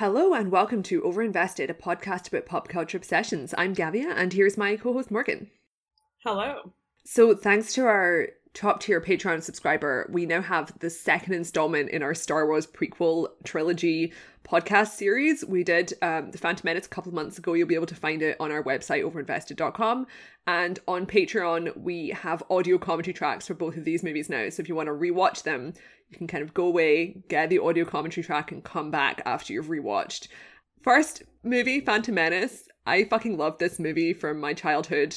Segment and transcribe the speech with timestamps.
[0.00, 3.54] Hello and welcome to Overinvested, a podcast about pop culture obsessions.
[3.58, 5.50] I'm Gavia and here's my co host Morgan.
[6.24, 6.72] Hello.
[7.04, 12.02] So, thanks to our top tier Patreon subscriber, we now have the second installment in
[12.02, 14.12] our Star Wars prequel trilogy
[14.44, 15.44] podcast series.
[15.44, 17.54] We did um, The Phantom Menace a couple months ago.
[17.54, 20.06] You'll be able to find it on our website, overinvested.com.
[20.46, 24.48] And on Patreon, we have audio commentary tracks for both of these movies now.
[24.48, 25.72] So if you want to rewatch them,
[26.08, 29.52] you can kind of go away, get the audio commentary track, and come back after
[29.52, 30.28] you've rewatched.
[30.82, 32.66] First movie, Phantom Menace.
[32.86, 35.16] I fucking love this movie from my childhood.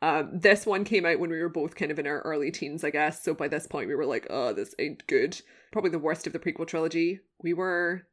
[0.00, 2.84] Um, this one came out when we were both kind of in our early teens,
[2.84, 3.22] I guess.
[3.22, 5.40] So by this point, we were like, oh, this ain't good.
[5.72, 7.20] Probably the worst of the prequel trilogy.
[7.42, 8.06] We were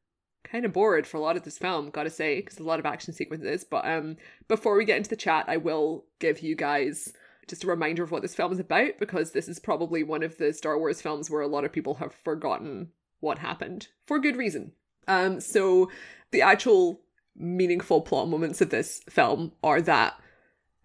[0.44, 2.86] kind of bored for a lot of this film, gotta say, because a lot of
[2.86, 3.64] action sequences.
[3.64, 4.18] But um,
[4.48, 7.14] before we get into the chat, I will give you guys
[7.48, 10.38] just a reminder of what this film is about, because this is probably one of
[10.38, 12.90] the Star Wars films where a lot of people have forgotten
[13.20, 14.72] what happened for good reason.
[15.08, 15.92] Um, so
[16.32, 17.02] the actual
[17.36, 20.16] meaningful plot moments of this film are that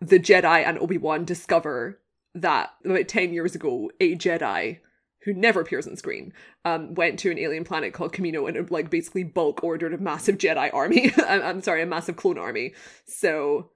[0.01, 2.01] the Jedi and Obi Wan discover
[2.35, 4.79] that about 10 years ago, a Jedi
[5.25, 6.33] who never appears on screen
[6.65, 10.39] um, went to an alien planet called Kamino and like basically bulk ordered a massive
[10.39, 11.13] Jedi army.
[11.29, 12.73] I'm, I'm sorry, a massive clone army.
[13.05, 13.71] So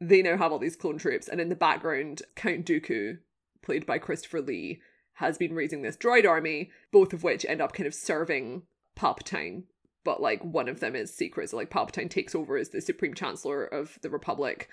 [0.00, 3.18] they now have all these clone troops, and in the background, Count Dooku,
[3.62, 4.80] played by Christopher Lee,
[5.14, 8.62] has been raising this droid army, both of which end up kind of serving
[8.98, 9.64] Palpatine.
[10.04, 13.14] But like one of them is secret, so like Palpatine takes over as the Supreme
[13.14, 14.68] Chancellor of the Republic,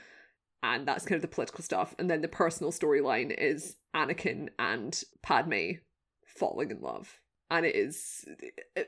[0.63, 1.93] and that's kind of the political stuff.
[1.99, 5.73] And then the personal storyline is Anakin and Padme
[6.25, 7.19] falling in love.
[7.51, 8.25] And it is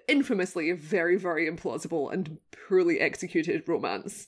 [0.08, 4.28] infamously a very, very implausible and poorly executed romance.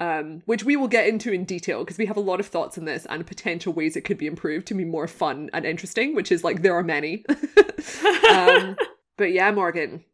[0.00, 2.78] Um, which we will get into in detail because we have a lot of thoughts
[2.78, 6.14] on this and potential ways it could be improved to be more fun and interesting,
[6.14, 7.24] which is like there are many.
[8.30, 8.76] um,
[9.16, 10.04] but yeah, Morgan,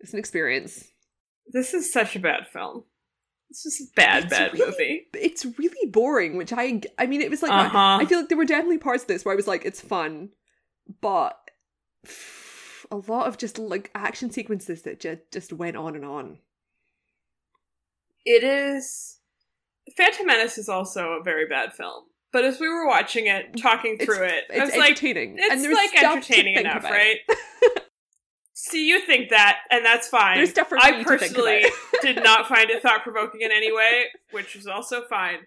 [0.00, 0.88] it's an experience.
[1.46, 2.84] This is such a bad film.
[3.52, 5.06] It's just a bad, It's bad really- movie.
[5.12, 7.98] It's really boring, which I I mean it was like Uh-huh.
[8.00, 10.30] I feel like there were definitely parts of this where I was like it's fun,
[11.02, 11.38] but
[12.90, 16.38] a lot of just like action sequences that just just went on and on.
[18.24, 19.18] It is.
[19.98, 22.04] Phantom Menace is also a very bad film.
[22.32, 25.36] But as we were watching it, talking It's- through it, I It's was like, entertaining,
[25.38, 26.92] it's and there's like entertaining enough, about.
[26.92, 27.16] right?
[28.64, 30.36] See, you think that, and that's fine.
[30.36, 31.64] There's stuff for me I personally
[32.00, 35.38] did not find it thought provoking in any way, which is also fine.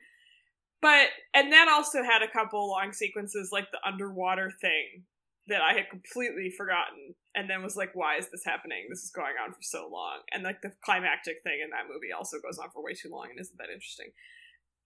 [0.81, 5.05] But and then also had a couple long sequences like the underwater thing
[5.47, 8.87] that I had completely forgotten, and then was like, "Why is this happening?
[8.89, 12.11] This is going on for so long." And like the climactic thing in that movie
[12.11, 14.11] also goes on for way too long and isn't that interesting.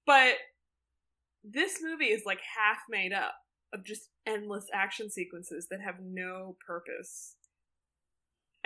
[0.05, 0.35] But
[1.43, 3.33] this movie is like half made up
[3.73, 7.35] of just endless action sequences that have no purpose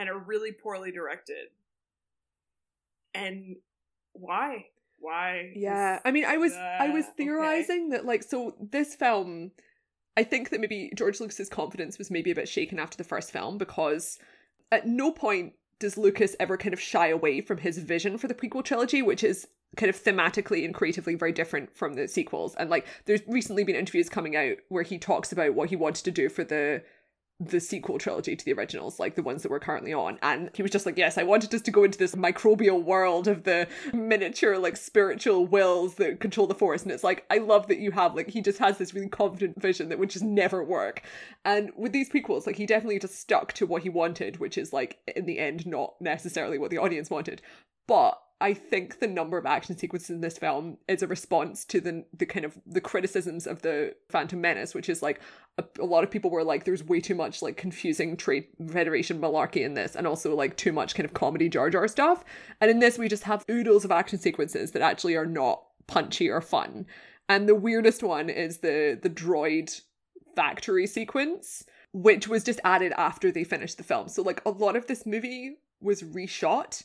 [0.04, 1.48] and are really poorly directed.
[3.14, 3.56] And
[4.12, 4.66] why?
[5.00, 5.54] Why?
[5.56, 7.24] Yeah, I mean, I was I was that okay?
[7.24, 9.52] theorizing that like so this film,
[10.18, 13.32] I think that maybe George Lucas's confidence was maybe a bit shaken after the first
[13.32, 14.20] film because
[14.72, 18.34] at no point does Lucas ever kind of shy away from his vision for the
[18.34, 22.56] prequel trilogy, which is kind of thematically and creatively very different from the sequels.
[22.56, 26.06] And like, there's recently been interviews coming out where he talks about what he wanted
[26.06, 26.84] to do for the
[27.40, 30.18] the sequel trilogy to the originals, like the ones that we're currently on.
[30.22, 33.28] And he was just like, Yes, I wanted us to go into this microbial world
[33.28, 36.86] of the miniature, like spiritual wills that control the forest.
[36.86, 39.62] And it's like, I love that you have, like, he just has this really confident
[39.62, 41.04] vision that would just never work.
[41.44, 44.72] And with these prequels, like, he definitely just stuck to what he wanted, which is,
[44.72, 47.42] like, in the end, not necessarily what the audience wanted.
[47.88, 51.80] But I think the number of action sequences in this film is a response to
[51.80, 55.22] the the kind of the criticisms of the Phantom Menace, which is like
[55.58, 59.22] a, a lot of people were like, there's way too much like confusing trade federation
[59.22, 62.26] malarkey in this, and also like too much kind of comedy Jar Jar stuff.
[62.60, 66.30] And in this, we just have oodles of action sequences that actually are not punchy
[66.30, 66.86] or fun.
[67.30, 69.80] And the weirdest one is the the droid
[70.36, 71.64] factory sequence,
[71.94, 74.10] which was just added after they finished the film.
[74.10, 76.84] So like a lot of this movie was reshot.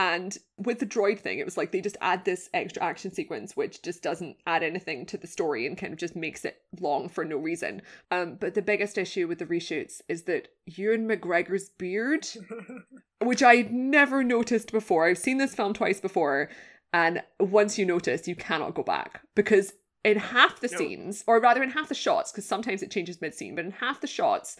[0.00, 3.54] And with the droid thing, it was like they just add this extra action sequence,
[3.54, 7.10] which just doesn't add anything to the story and kind of just makes it long
[7.10, 7.82] for no reason.
[8.10, 12.26] Um, but the biggest issue with the reshoots is that Ewan McGregor's beard,
[13.20, 16.48] which I'd never noticed before, I've seen this film twice before,
[16.94, 20.78] and once you notice, you cannot go back because in half the No.
[20.78, 23.72] scenes, or rather in half the shots, because sometimes it changes mid scene, but in
[23.72, 24.56] half the shots,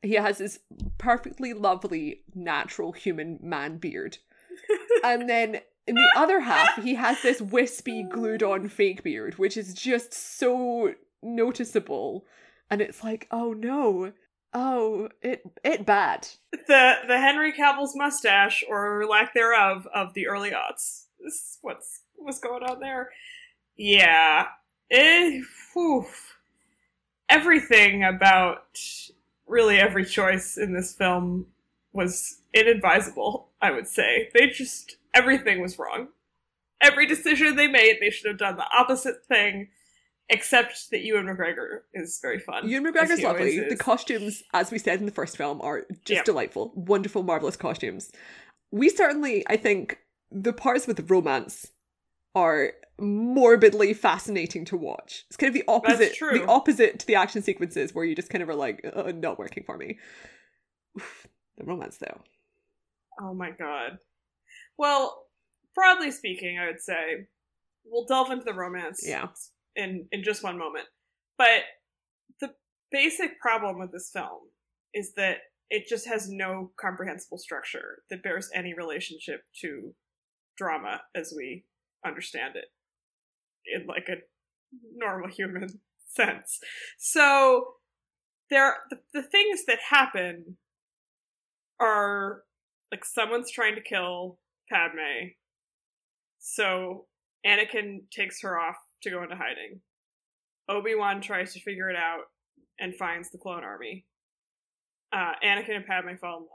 [0.00, 0.60] he has this
[0.96, 4.16] perfectly lovely natural human man beard
[5.04, 9.56] and then in the other half, he has this wispy, glued on fake beard, which
[9.56, 12.24] is just so noticeable.
[12.70, 14.12] And it's like, oh no,
[14.54, 16.26] Oh, it it bad.
[16.52, 21.04] The the Henry Cavill's mustache or lack thereof of the early aughts.
[21.20, 23.10] This is what's what's going on there.
[23.76, 24.46] Yeah.
[24.90, 25.42] Eh,
[25.72, 26.06] whew.
[27.28, 28.78] Everything about
[29.46, 31.46] really every choice in this film
[31.92, 34.30] was inadvisable, I would say.
[34.34, 36.08] They just everything was wrong.
[36.80, 39.68] Every decision they made, they should have done the opposite thing
[40.30, 42.68] except that Ewan McGregor is very fun.
[42.68, 43.68] Ewan McGregor's he lovely.
[43.68, 46.22] The costumes, as we said in the first film, are just Yeah.
[46.22, 46.72] delightful.
[46.74, 48.12] Wonderful, marvelous costumes.
[48.70, 49.98] We certainly, I think,
[50.30, 51.72] the parts with the romance
[52.34, 55.24] are morbidly fascinating to watch.
[55.28, 58.42] It's kind of the opposite, the opposite to the action sequences where you just kind
[58.42, 59.98] of are like, uh, not working for me.
[60.96, 61.26] Oof,
[61.56, 62.20] the romance, though.
[63.20, 63.98] Oh my god.
[64.76, 65.26] Well,
[65.74, 67.26] broadly speaking, I would say
[67.84, 69.28] we'll delve into the romance Yeah.
[69.76, 70.86] in in just one moment.
[71.36, 71.62] But
[72.40, 72.50] the
[72.90, 74.50] basic problem with this film
[74.94, 75.38] is that
[75.70, 79.94] it just has no comprehensible structure that bears any relationship to
[80.56, 81.64] drama as we
[82.04, 82.66] understand it
[83.66, 84.16] in like a
[84.96, 85.68] normal human
[86.08, 86.58] sense.
[86.98, 87.74] So
[88.50, 90.56] there the, the things that happen
[91.80, 92.42] are
[92.92, 94.38] like someone's trying to kill
[94.70, 95.32] Padme.
[96.38, 97.06] So
[97.46, 99.80] Anakin takes her off to go into hiding.
[100.68, 102.24] Obi-Wan tries to figure it out
[102.78, 104.04] and finds the clone army.
[105.12, 106.48] Uh, Anakin and Padme fall in love.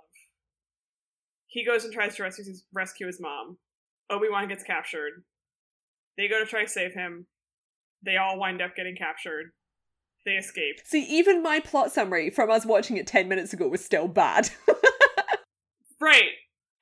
[1.48, 3.58] He goes and tries to rescue his, rescue his mom.
[4.10, 5.24] Obi-Wan gets captured.
[6.18, 7.28] They go to try to save him.
[8.06, 9.52] They all wind up getting captured.
[10.26, 10.78] They escape.
[10.86, 14.50] See, even my plot summary from us watching it 10 minutes ago was still bad.
[16.04, 16.32] Right.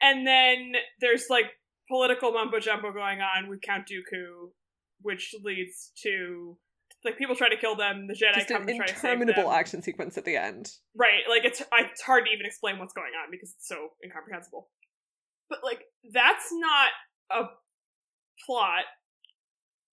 [0.01, 1.45] And then there's like
[1.87, 4.49] political mumbo jumbo going on with Count Dooku,
[5.01, 6.57] which leads to
[7.05, 8.07] like people try to kill them.
[8.07, 9.21] The Jedi just come an to try to save them.
[9.21, 10.71] interminable action sequence at the end.
[10.95, 11.21] Right.
[11.29, 14.69] Like it's it's hard to even explain what's going on because it's so incomprehensible.
[15.49, 15.81] But like
[16.11, 16.89] that's not
[17.29, 17.49] a
[18.45, 18.85] plot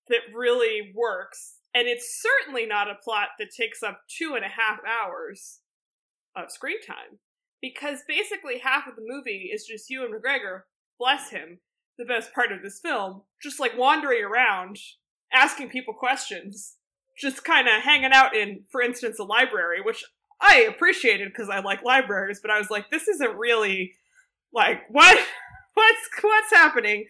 [0.08, 4.48] that really works, and it's certainly not a plot that takes up two and a
[4.48, 5.60] half hours
[6.34, 7.18] of screen time
[7.60, 10.62] because basically half of the movie is just Ewan McGregor,
[10.98, 11.58] bless him,
[11.98, 14.76] the best part of this film, just like wandering around,
[15.32, 16.76] asking people questions,
[17.20, 20.04] just kind of hanging out in, for instance, a library, which
[20.40, 23.94] I appreciated because I like libraries, but I was like, this isn't really
[24.52, 25.18] like what
[25.74, 27.06] what's what's happening?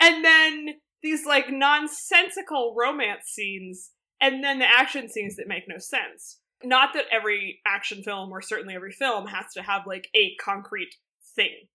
[0.00, 0.66] And then
[1.02, 3.90] these like nonsensical romance scenes,
[4.20, 6.38] and then the action scenes that make no sense.
[6.64, 10.94] Not that every action film or certainly every film has to have like a concrete
[11.34, 11.68] thing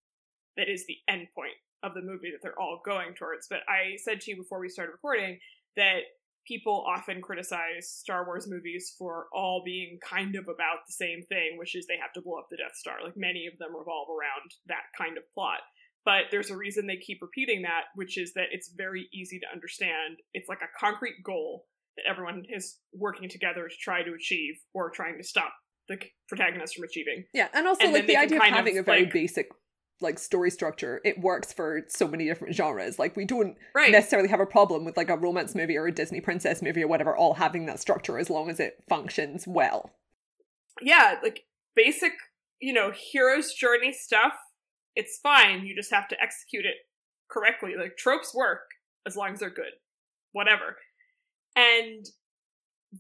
[0.55, 1.53] that is the end point
[1.83, 3.47] of the movie that they're all going towards.
[3.47, 5.39] But I said to you before we started recording
[5.75, 6.01] that
[6.47, 11.57] people often criticize Star Wars movies for all being kind of about the same thing,
[11.57, 12.95] which is they have to blow up the Death Star.
[13.03, 15.59] Like many of them revolve around that kind of plot.
[16.05, 19.51] But there's a reason they keep repeating that, which is that it's very easy to
[19.53, 20.19] understand.
[20.33, 21.65] It's like a concrete goal
[21.97, 25.53] that everyone is working together to try to achieve or trying to stop
[25.89, 25.97] the
[26.29, 27.25] protagonist from achieving.
[27.33, 29.49] Yeah, and also And like the idea of kind of, having a very like- basic
[29.99, 32.99] like story structure, it works for so many different genres.
[32.99, 33.91] Like we don't Right.
[33.91, 36.87] necessarily have a problem with like a romance movie or a Disney princess movie or
[36.87, 39.95] whatever all having that structure as long as it functions well.
[40.81, 42.11] yeah, like basic,
[42.59, 44.33] you know, hero's journey stuff,
[44.95, 45.65] it's fine.
[45.65, 46.75] You just have to execute it
[47.31, 47.73] correctly.
[47.75, 48.61] Like tropes work
[49.07, 49.73] as long as they're good.
[50.33, 50.77] Whatever.
[51.57, 52.05] And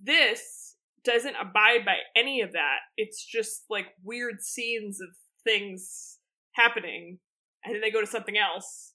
[0.03, 2.79] this doesn't abide by any of that.
[2.97, 5.09] It's just like weird scenes of
[5.43, 6.17] things
[6.53, 7.19] happening,
[7.63, 8.93] and then they go to something else,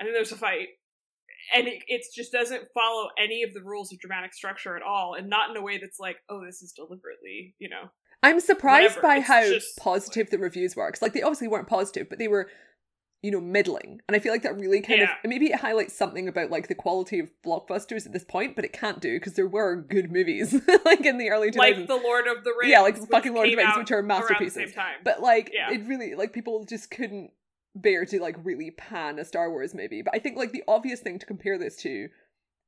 [0.00, 0.68] and then there's a fight.
[1.54, 5.14] And it, it just doesn't follow any of the rules of dramatic structure at all,
[5.14, 7.90] and not in a way that's like, oh, this is deliberately, you know,
[8.22, 10.90] I'm surprised Whatever, by it's how positive the reviews were.
[10.90, 12.48] 'cause, like they obviously weren't positive, but they were,
[13.24, 14.02] you know, middling.
[14.06, 15.12] And I feel like that really kind Yeah.
[15.24, 18.66] of maybe it highlights something about like the quality of blockbusters at this point, but
[18.66, 20.52] it can't do because there were good movies
[20.84, 21.56] like in the early 2000s.
[21.56, 22.70] like the Lord of the Rings.
[22.70, 24.74] yeah, like fucking Lord of the Rings, which are masterpieces.
[25.04, 25.72] But like Yeah.
[25.72, 27.30] it really like people just couldn't
[27.74, 30.02] bear to like really pan a Star Wars movie.
[30.02, 32.08] But I think like the obvious thing to compare this to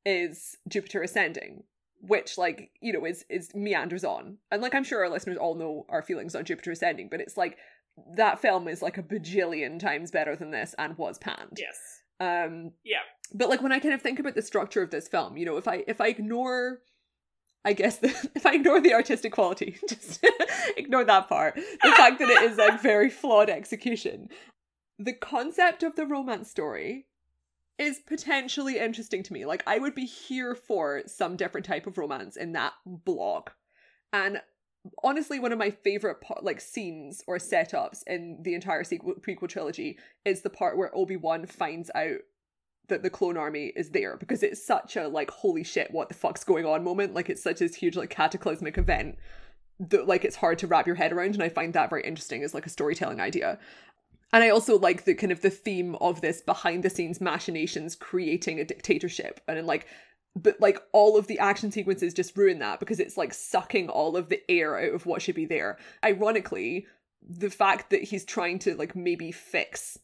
[0.05, 1.65] is Jupiter Ascending,
[2.01, 4.39] which like, you know, is is meanders on.
[4.51, 7.37] And like I'm sure our listeners all know our feelings on Jupiter Ascending, but it's
[7.37, 7.59] like
[8.17, 11.59] that film is like a bajillion times better than this and was panned.
[11.59, 12.99] yes, Um Yeah.
[13.35, 15.57] But like when I kind of think about the structure of this film, you know,
[15.57, 16.81] if I if I ignore
[17.65, 20.25] I guess the, if I ignore the artistic quality, just
[20.77, 21.57] ignore that part.
[21.57, 24.29] The fact that it is like very flawed execution.
[24.99, 27.07] The concept of the romance story
[27.79, 29.45] is potentially interesting to me.
[29.45, 33.51] Like I would be here for some different type of romance in that blog.
[34.13, 34.41] And
[35.03, 39.99] honestly one of my favorite like scenes or setups in the entire sequel prequel trilogy
[40.25, 42.19] is the part where Obi-Wan finds out
[42.89, 46.15] that the clone army is there because it's such a like holy shit what the
[46.15, 47.15] fuck's going on moment.
[47.15, 49.17] Like it's such a huge like cataclysmic event
[49.79, 52.43] that like it's hard to wrap your head around and I find that very interesting
[52.43, 53.59] as like a storytelling idea.
[54.33, 57.95] And I also like the kind of the theme of this behind the scenes machinations
[57.95, 59.87] creating a dictatorship and like
[60.37, 64.17] but like all of the action sequences just ruin that because it's like sucking all
[64.17, 65.79] of the air out of what should be there.
[66.05, 66.87] Ironically,
[67.27, 69.99] the fact that he's trying to like maybe fix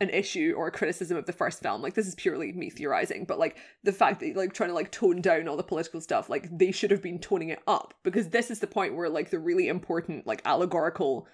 [0.00, 3.26] an issue or a criticism of the first film like this is purely me theorizing
[3.26, 6.30] but like the fact that like trying to like tone down all the political stuff
[6.30, 9.28] like they should have been toning it up because this is the point where like
[9.28, 11.26] the really important like allegorical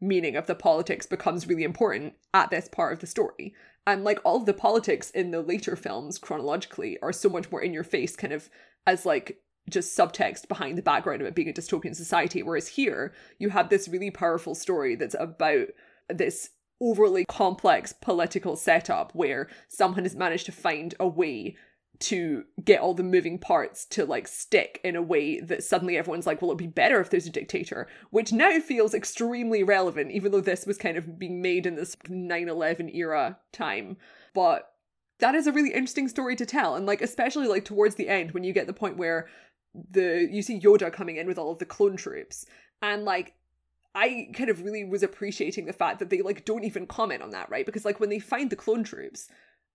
[0.00, 3.52] meaning of the politics becomes really important at this part of the story
[3.86, 7.60] and like all of the politics in the later films chronologically are so much more
[7.60, 8.48] in your face kind of
[8.86, 9.38] as like
[9.68, 12.42] just subtext behind the background of it being a dystopian society.
[12.42, 15.68] Whereas here you have this really powerful story that's about
[16.08, 16.50] this
[16.80, 21.56] overly complex political setup where someone has managed to find a way
[22.04, 26.26] to get all the moving parts to like stick in a way that suddenly everyone's
[26.26, 30.30] like, well, it'd be better if there's a dictator, which now feels extremely relevant, even
[30.30, 33.96] though this was kind of being made in this 9 11 era time.
[34.34, 34.70] But
[35.18, 36.74] that is a really interesting story to tell.
[36.74, 39.28] And like, especially like towards the end when you get the point where
[39.90, 42.46] the you see Yoda coming in with all of the clone troops
[42.80, 43.34] and like
[43.94, 47.30] I kind of really was appreciating the fact that they like don't even comment on
[47.30, 47.64] that, right?
[47.64, 49.28] Because like when they find the clone troops,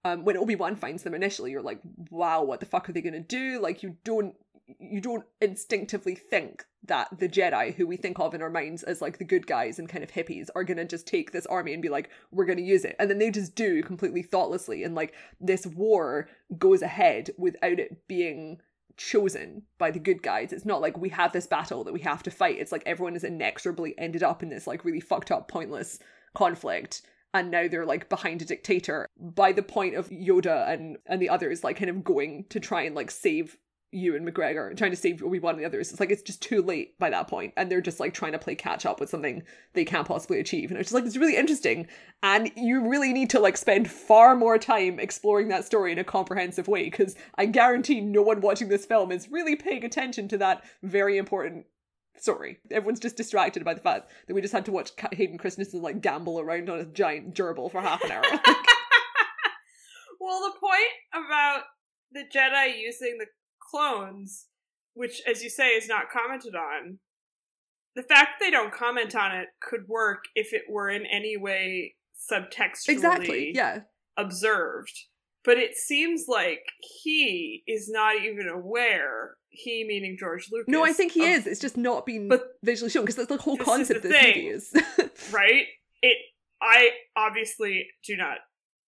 [0.05, 1.79] um, when Obi Wan finds them initially, you're like,
[2.09, 3.59] wow, what the fuck are they gonna do?
[3.59, 4.35] Like you don't
[4.79, 9.01] you don't instinctively think that the Jedi, who we think of in our minds as
[9.01, 11.81] like the good guys and kind of hippies, are gonna just take this army and
[11.81, 12.95] be like, we're gonna use it.
[12.99, 14.83] And then they just do completely thoughtlessly.
[14.83, 18.61] And like this war goes ahead without it being
[18.95, 20.53] chosen by the good guys.
[20.53, 22.59] It's not like we have this battle that we have to fight.
[22.59, 25.99] It's like everyone is inexorably ended up in this like really fucked up, pointless
[26.35, 27.01] conflict.
[27.33, 31.29] And now they're like behind a dictator by the point of Yoda and and the
[31.29, 33.57] others like kind of going to try and like save
[33.91, 35.89] Ewan McGregor, trying to save Obi Wan and the others.
[35.89, 38.39] It's like it's just too late by that point, and they're just like trying to
[38.39, 39.41] play catch up with something
[39.73, 40.69] they can't possibly achieve.
[40.69, 41.87] And it's just like it's really interesting,
[42.21, 46.03] and you really need to like spend far more time exploring that story in a
[46.03, 50.37] comprehensive way because I guarantee no one watching this film is really paying attention to
[50.37, 51.65] that very important
[52.21, 52.59] story.
[52.71, 56.01] Everyone's just distracted by the fact that we just had to watch Hayden Christensen like
[56.01, 58.23] gambol around on a giant gerbil for half an hour.
[60.19, 61.63] well, the point about
[62.11, 63.27] the Jedi using the
[63.71, 64.47] clones,
[64.93, 66.99] which, as you say, is not commented on,
[67.95, 71.95] the fact they don't comment on it could work if it were in any way
[72.31, 73.81] subtextually exactly, yeah.
[74.17, 74.93] observed.
[75.49, 79.31] But it seems like he is not even aware.
[79.49, 80.71] He meaning George Lucas.
[80.71, 81.47] No, I think he of, is.
[81.47, 84.47] It's just not been but visually shown because that's the whole concept of this movie
[84.47, 84.71] is.
[85.31, 85.63] right?
[86.03, 86.17] It.
[86.61, 88.37] I obviously do not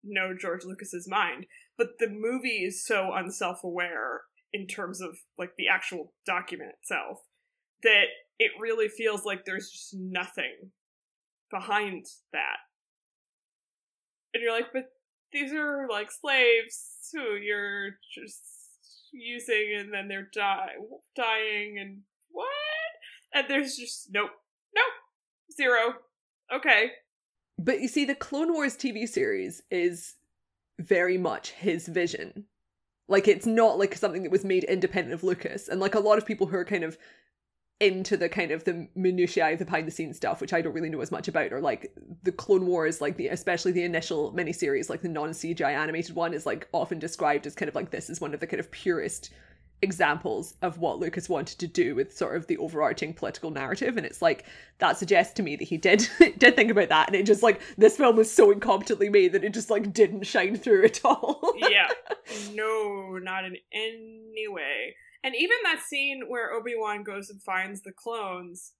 [0.04, 1.46] know George Lucas's mind,
[1.78, 4.20] but the movie is so unself-aware
[4.52, 7.20] in terms of like the actual document itself
[7.84, 10.72] that it really feels like there's just nothing
[11.50, 12.58] behind that.
[14.34, 14.90] And you're like, but
[15.32, 18.42] these are like slaves who you're just
[19.12, 20.76] using and then they're die-
[21.16, 22.00] dying and
[22.32, 22.48] what?
[23.34, 24.32] And there's just nope,
[24.76, 24.94] nope,
[25.56, 25.96] zero.
[26.54, 26.92] Okay.
[27.58, 30.16] But you see, the Clone Wars TV series is
[30.80, 32.46] very much his vision
[33.10, 35.68] like it's not like something that was made independent of Lucas.
[35.68, 36.98] And like a lot of people who are kind of
[37.80, 40.74] into the kind of the minutiae of the behind the scenes stuff, which I don't
[40.74, 41.94] really know as much about, or like
[42.24, 46.34] the Clone Wars, like the especially the initial miniseries, like the non CGI animated one,
[46.34, 48.70] is like often described as kind of like this is one of the kind of
[48.72, 49.32] purest
[49.82, 53.96] examples of what Lucas wanted to do with sort of the overarching political narrative.
[53.96, 54.46] And it's like
[54.80, 56.08] that suggests to me that he did
[56.38, 57.08] did think about that.
[57.08, 60.28] And it just like this film was so incompetently made that it just like didn't
[60.28, 61.54] shine through at all.
[61.56, 61.88] yeah.
[62.54, 64.96] No, not in any way.
[65.24, 68.74] And even that scene where Obi-Wan goes and finds the clones,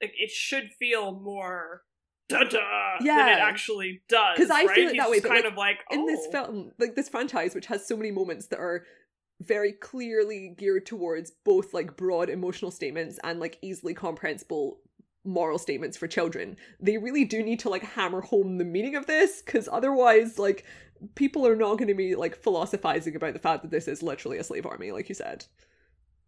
[0.00, 1.82] like it should feel more
[2.28, 3.16] da da yeah.
[3.16, 4.36] than it actually does.
[4.36, 4.74] Because I right?
[4.74, 5.94] feel it that way, but kind like, of like oh.
[5.94, 6.30] in this oh.
[6.30, 8.84] film, like this franchise, which has so many moments that are
[9.42, 14.78] very clearly geared towards both like broad emotional statements and like easily comprehensible
[15.24, 16.56] moral statements for children.
[16.80, 20.64] They really do need to like hammer home the meaning of this because otherwise like
[21.14, 24.38] people are not going to be like philosophizing about the fact that this is literally
[24.38, 25.44] a slave army like you said.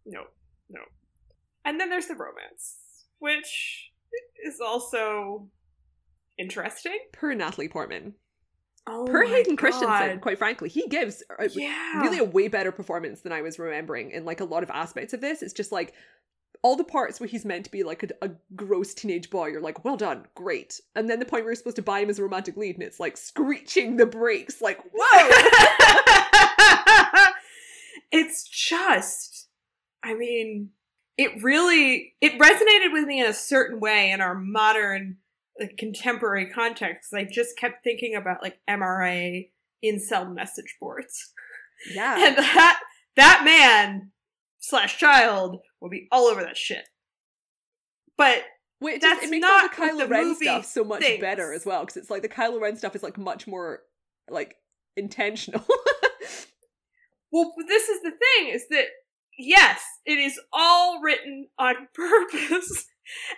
[0.07, 0.25] No.
[0.71, 0.81] No.
[1.65, 3.91] And then there's the romance, which
[4.45, 5.49] is also
[6.39, 6.99] interesting.
[7.13, 8.15] Per Natalie Portman.
[8.87, 9.59] Oh per Hayden God.
[9.59, 12.01] Christensen, quite frankly, he gives a, Yeah.
[12.01, 15.13] really a way better performance than I was remembering in like a lot of aspects
[15.13, 15.43] of this.
[15.43, 15.93] It's just like
[16.63, 19.61] all the parts where he's meant to be like a, a gross teenage boy, you're
[19.61, 20.81] like, well done, great.
[20.95, 22.83] And then the point where you're supposed to buy him as a romantic lead, and
[22.83, 25.29] it's like screeching the brakes, like, whoa!
[28.13, 29.49] it's just,
[30.03, 30.71] I mean,
[31.17, 35.19] it really it resonated with me in a certain way in our modern
[35.59, 37.13] like, contemporary context.
[37.13, 39.49] I just kept thinking about like MRA
[39.85, 41.33] incel message boards.
[41.93, 42.81] Yeah, and that
[43.17, 44.13] that man
[44.61, 46.89] slash child will be all over that shit.
[48.17, 48.43] But
[48.81, 51.21] Wait, that's it makes not all the Kylo the Ren stuff so much thinks.
[51.21, 53.81] better as well because it's like the Kylo Ren stuff is like much more
[54.31, 54.57] like
[54.97, 55.65] intentional.
[57.31, 58.87] Well, this is the thing is that
[59.39, 62.87] yes, it is all written on purpose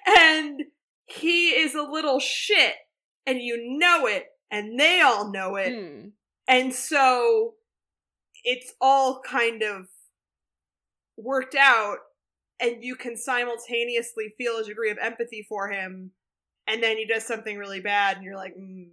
[0.07, 0.63] and
[1.07, 2.75] he is a little shit
[3.27, 5.73] and you know it and they all know it.
[5.75, 6.09] Hmm.
[6.49, 7.55] And so
[8.45, 9.87] it's all kind of
[11.17, 11.99] worked out
[12.61, 16.13] and you can simultaneously feel a degree of empathy for him
[16.67, 18.89] and then he does something really bad and you're like mm,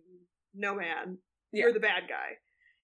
[0.55, 1.17] no man.
[1.51, 2.37] You're the bad guy.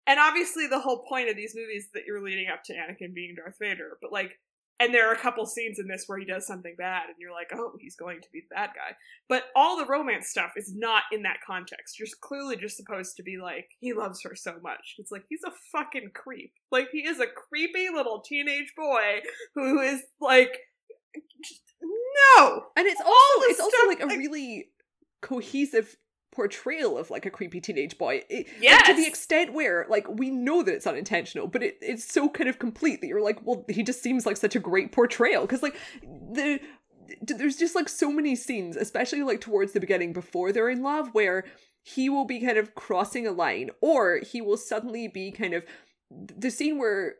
[0.05, 3.13] And obviously the whole point of these movies is that you're leading up to anakin
[3.13, 4.39] being darth vader but like
[4.79, 7.31] and there are a couple scenes in this where he does something bad and you're
[7.31, 8.95] like oh he's going to be the bad guy.
[9.29, 11.97] But all the romance stuff is not in that context.
[11.97, 14.95] You're clearly just supposed to be like he loves her so much.
[14.97, 16.53] It's like he's a fucking creep.
[16.71, 19.21] Like he is a creepy little teenage boy
[19.55, 20.59] who is like
[22.37, 24.69] no And it's also it's also like a really
[25.21, 25.95] cohesive
[26.33, 28.23] portrayal of like a creepy teenage boy.
[28.29, 31.77] It, like, yes to the extent where like we know that it's unintentional, but it,
[31.81, 34.59] it's so kind of complete that you're like, well, he just seems like such a
[34.59, 36.59] great portrayal because like the
[37.21, 41.09] there's just like so many scenes, especially like towards the beginning before they're in love,
[41.13, 41.45] where
[41.83, 45.63] he will be kind of crossing a line, or he will suddenly be kind of
[46.09, 47.15] the scene where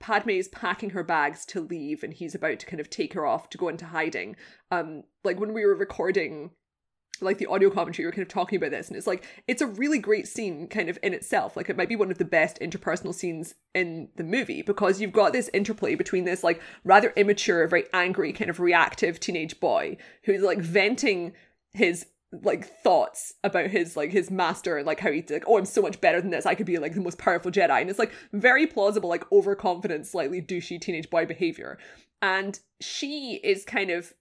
[0.00, 3.26] Padme is packing her bags to leave and he's about to kind of take her
[3.26, 4.36] off to go into hiding.
[4.70, 6.50] Um, like when we were recording
[7.20, 9.62] like the audio commentary, we were kind of talking about this, and it's like it's
[9.62, 11.56] a really great scene kind of in itself.
[11.56, 15.12] Like it might be one of the best interpersonal scenes in the movie because you've
[15.12, 19.96] got this interplay between this like rather immature, very angry, kind of reactive teenage boy
[20.24, 21.32] who's like venting
[21.72, 22.06] his
[22.42, 25.82] like thoughts about his like his master and like how he's like oh i'm so
[25.82, 26.46] much better than this.
[26.46, 27.80] I could be like the most powerful jedi.
[27.80, 31.78] And it's like very plausible like overconfident slightly douchey teenage boy behavior.
[32.22, 34.14] And she is kind of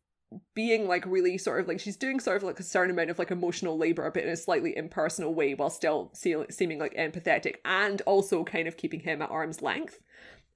[0.55, 3.19] being like really sort of like she's doing sort of like a certain amount of
[3.19, 7.57] like emotional labor but in a slightly impersonal way while still se- seeming like empathetic
[7.65, 9.99] and also kind of keeping him at arm's length.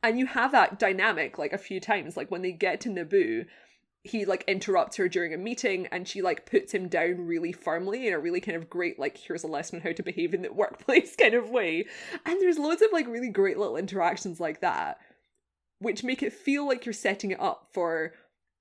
[0.04, 3.46] And you have that dynamic like a few times like when they get to naboo
[4.08, 8.08] he like interrupts her during a meeting and she like puts him down really firmly
[8.08, 10.42] in a really kind of great like here's a lesson on how to behave in
[10.42, 11.86] the workplace kind of way.
[12.26, 15.00] And there's loads of like really great little interactions like that
[15.80, 18.14] which make it feel like you're setting it up for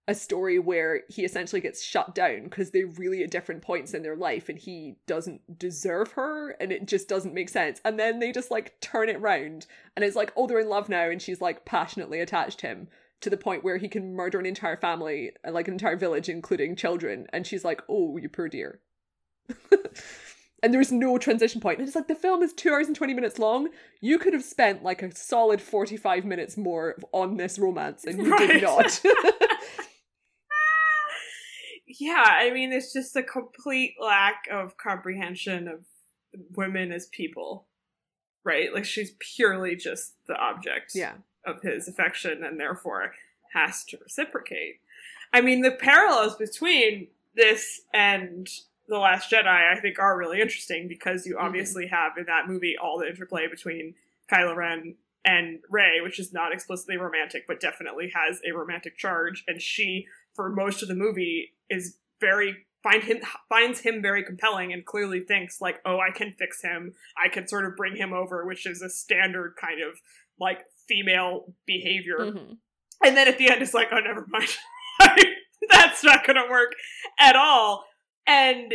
[0.08, 4.02] a story where he essentially gets shut down because they're really at different points in
[4.02, 7.80] their life and he doesn't deserve her and it just doesn't make sense.
[7.84, 10.88] And then they just like turn it round and it's like oh they're in love
[10.88, 12.88] now and she's like passionately attached to him
[13.20, 16.28] to the point where he can murder an entire family uh, like an entire village
[16.28, 17.26] including children.
[17.32, 18.80] And she's like oh you poor dear.
[20.62, 21.76] And there's no transition point.
[21.76, 23.68] point and it's like the film is two hours and 20 minutes long.
[24.00, 28.32] You could have spent like a solid 45 minutes more on this romance and you
[28.32, 28.48] Right.
[28.48, 29.00] did not.
[32.00, 35.84] Yeah, I mean, it's just a complete lack of comprehension of
[36.56, 37.68] women as people,
[38.44, 38.74] right?
[38.74, 40.92] Like, she's purely just the object.
[40.94, 41.12] Yeah
[41.46, 43.12] of his affection and therefore
[43.52, 44.80] has to reciprocate.
[45.32, 48.48] I mean, the parallels between this and
[48.88, 51.42] The Last Jedi, I think, are really interesting because you mhm.
[51.42, 53.94] obviously have in that movie all the interplay between
[54.30, 59.44] Kylo Ren and Rey, which is not explicitly romantic, but definitely has a romantic charge.
[59.48, 64.72] And she, for most of the movie, is very find him finds him very compelling
[64.72, 66.94] and clearly thinks like, oh, I can fix him.
[67.22, 69.98] I can sort of bring him over, which is a standard kind of
[70.38, 72.18] like female behavior.
[72.18, 72.58] Mhm.
[73.04, 74.48] And then at the end, it's like, oh, never mind.
[75.70, 76.72] That's not going to work
[77.18, 77.84] at all.
[78.26, 78.72] And,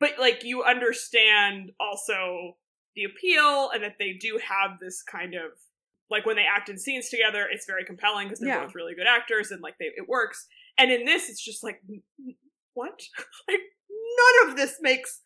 [0.00, 2.56] but like, you understand also
[2.96, 5.52] the appeal and that they do have this kind of,
[6.10, 8.64] like, when they act in scenes together, it's very compelling because they're Yeah.
[8.64, 10.46] both really good actors and, like, they, it works.
[10.78, 12.34] And in this, it's just like, "N- n-
[12.74, 13.00] what?
[13.48, 15.22] like, none of this makes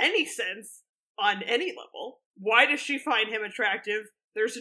[0.00, 0.82] any sense
[1.18, 2.20] on any level.
[2.36, 4.06] Why does she find him attractive?
[4.34, 4.58] There's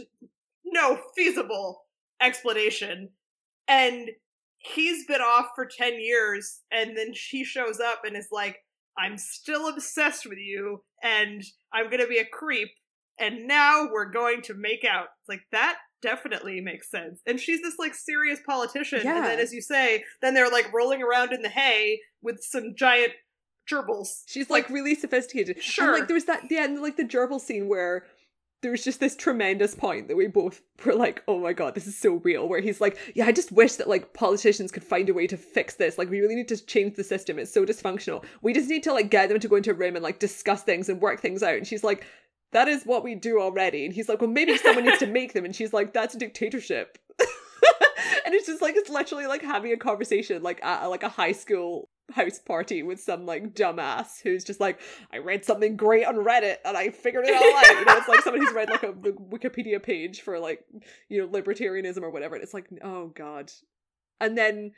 [0.66, 1.82] no feasible
[2.22, 3.10] explanation.
[3.68, 4.10] And
[4.58, 8.58] he's been off for 10 years, and then she shows up and is like,
[8.98, 12.70] I'm still obsessed with you, and I'm gonna be a creep,
[13.20, 15.08] and now we're going to make out.
[15.22, 17.22] It's like, that definitely makes sense.
[17.26, 19.18] And she's this like serious politician, Yeah.
[19.18, 22.76] and then as you say, then they're like rolling around in the hay with some
[22.76, 23.14] giant
[23.72, 24.24] gerbils.
[24.28, 25.64] She's like, really sophisticated.
[25.64, 25.86] Sure.
[25.92, 28.06] And like there's that yeah, and like the gerbil scene where
[28.64, 31.98] there's just this tremendous point that we both were like, oh my god, this is
[31.98, 32.48] so real.
[32.48, 35.38] Where he's like, yeah, I just wish that like politicians could find a way to
[35.38, 35.98] fix this.
[35.98, 37.38] Like we really need to change the system.
[37.38, 38.24] It's so dysfunctional.
[38.42, 40.64] We just need to like get them to go into a room and like discuss
[40.64, 41.56] things and work things out.
[41.56, 42.06] And she's like,
[42.54, 43.86] that is what we do already.
[43.86, 45.46] And he's like, well, maybe someone needs to make them.
[45.46, 46.98] And she's like, that's a dictatorship.
[47.20, 51.34] and it's just like it's literally like having a conversation like at like a high
[51.34, 54.80] school house party with some like dumbass who's just like
[55.12, 57.80] I read something great on Reddit and I figured it all out.
[57.80, 60.64] You know, it's like someone who's read like a Wikipedia page for like
[61.10, 62.36] you know libertarianism or whatever.
[62.36, 63.52] And it's like oh god,
[64.20, 64.72] and then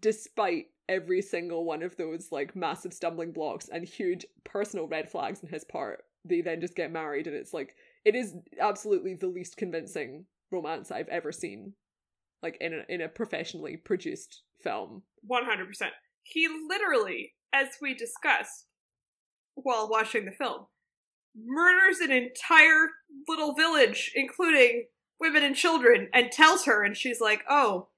[0.00, 5.42] despite every single one of those like massive stumbling blocks and huge personal red flags
[5.42, 9.26] in his part, they then just get married and it's like it is absolutely the
[9.26, 11.74] least convincing romance I've ever seen,
[12.42, 15.02] like in a in a professionally produced film.
[15.22, 15.92] One hundred percent.
[16.30, 18.66] He literally, as we discussed
[19.54, 20.66] while watching the film,
[21.34, 22.88] murders an entire
[23.26, 24.86] little village, including
[25.18, 27.88] women and children, and tells her, and she's like, "Oh,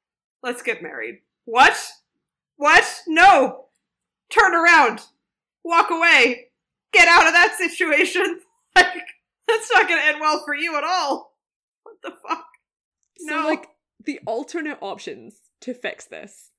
[0.43, 1.77] let's get married." What?
[2.57, 3.03] What?
[3.09, 3.66] No!
[4.31, 5.01] Turn around!
[5.64, 6.51] Walk away!
[6.93, 8.40] Get out of that situation!
[8.77, 9.03] Like,
[9.49, 11.35] that's not gonna end well for you at all!
[11.83, 12.47] What the fuck?
[13.27, 13.45] So No.
[13.49, 13.66] like
[14.05, 16.49] the alternate options to fix this.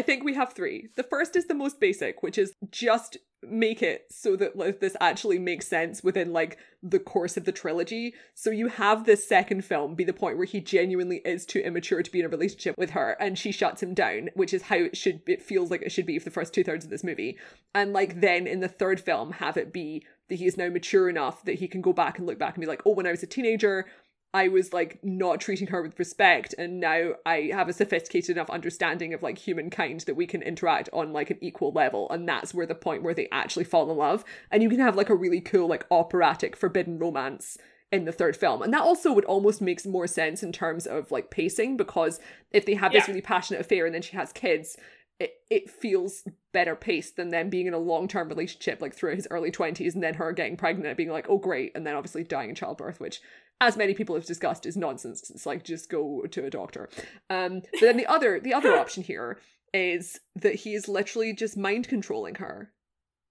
[0.00, 0.88] I think we have three.
[0.96, 4.96] The first is the most basic, which is just make it so that like, this
[4.98, 8.14] actually makes sense within like the course of the trilogy.
[8.34, 12.02] So you have this second film be the point where he genuinely is too immature
[12.02, 14.76] to be in a relationship with her, and she shuts him down, which is how
[14.76, 15.20] it should.
[15.26, 17.36] It feels like it should be for the first two thirds of this movie,
[17.74, 21.10] and like then in the third film have it be that he is now mature
[21.10, 23.10] enough that he can go back and look back and be like, oh, when I
[23.10, 23.84] was a teenager,
[24.32, 28.48] I was like not treating her with respect, and now I have a sophisticated enough
[28.50, 32.54] understanding of like humankind that we can interact on like an equal level, and that's
[32.54, 35.14] where the point where they actually fall in love, and you can have like a
[35.16, 37.58] really cool like operatic forbidden romance
[37.90, 41.10] in the third film, and that also would almost makes more sense in terms of
[41.10, 42.20] like pacing because
[42.52, 43.08] if they have this Yeah.
[43.08, 44.76] really passionate affair and then she has kids.
[45.18, 49.16] It, it feels better paced than them being in a long term relationship like through
[49.16, 51.94] his early 20s and then her getting pregnant and being like, oh great, and then
[51.94, 53.20] obviously dying in childbirth, which
[53.60, 55.30] as many people have discussed is nonsense.
[55.30, 56.88] It's like just go to a doctor.
[57.28, 59.38] Um but then the other the other option here
[59.72, 62.72] is that he is literally just mind controlling her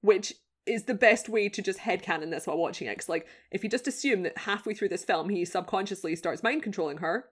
[0.02, 0.34] which
[0.66, 2.92] is the best way to just headcanon this while watching it.
[2.92, 6.64] Because like if you just assume that halfway through this film he subconsciously starts mind
[6.64, 7.26] controlling her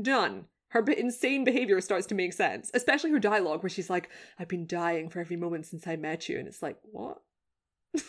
[0.00, 0.46] done.
[0.68, 4.08] Her b- insane behavior starts to make sense especially her dialogue where she's like
[4.40, 6.38] i've been dying for every moment since i met you.
[6.38, 7.20] And it's like what?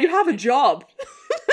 [0.00, 0.84] You have a job.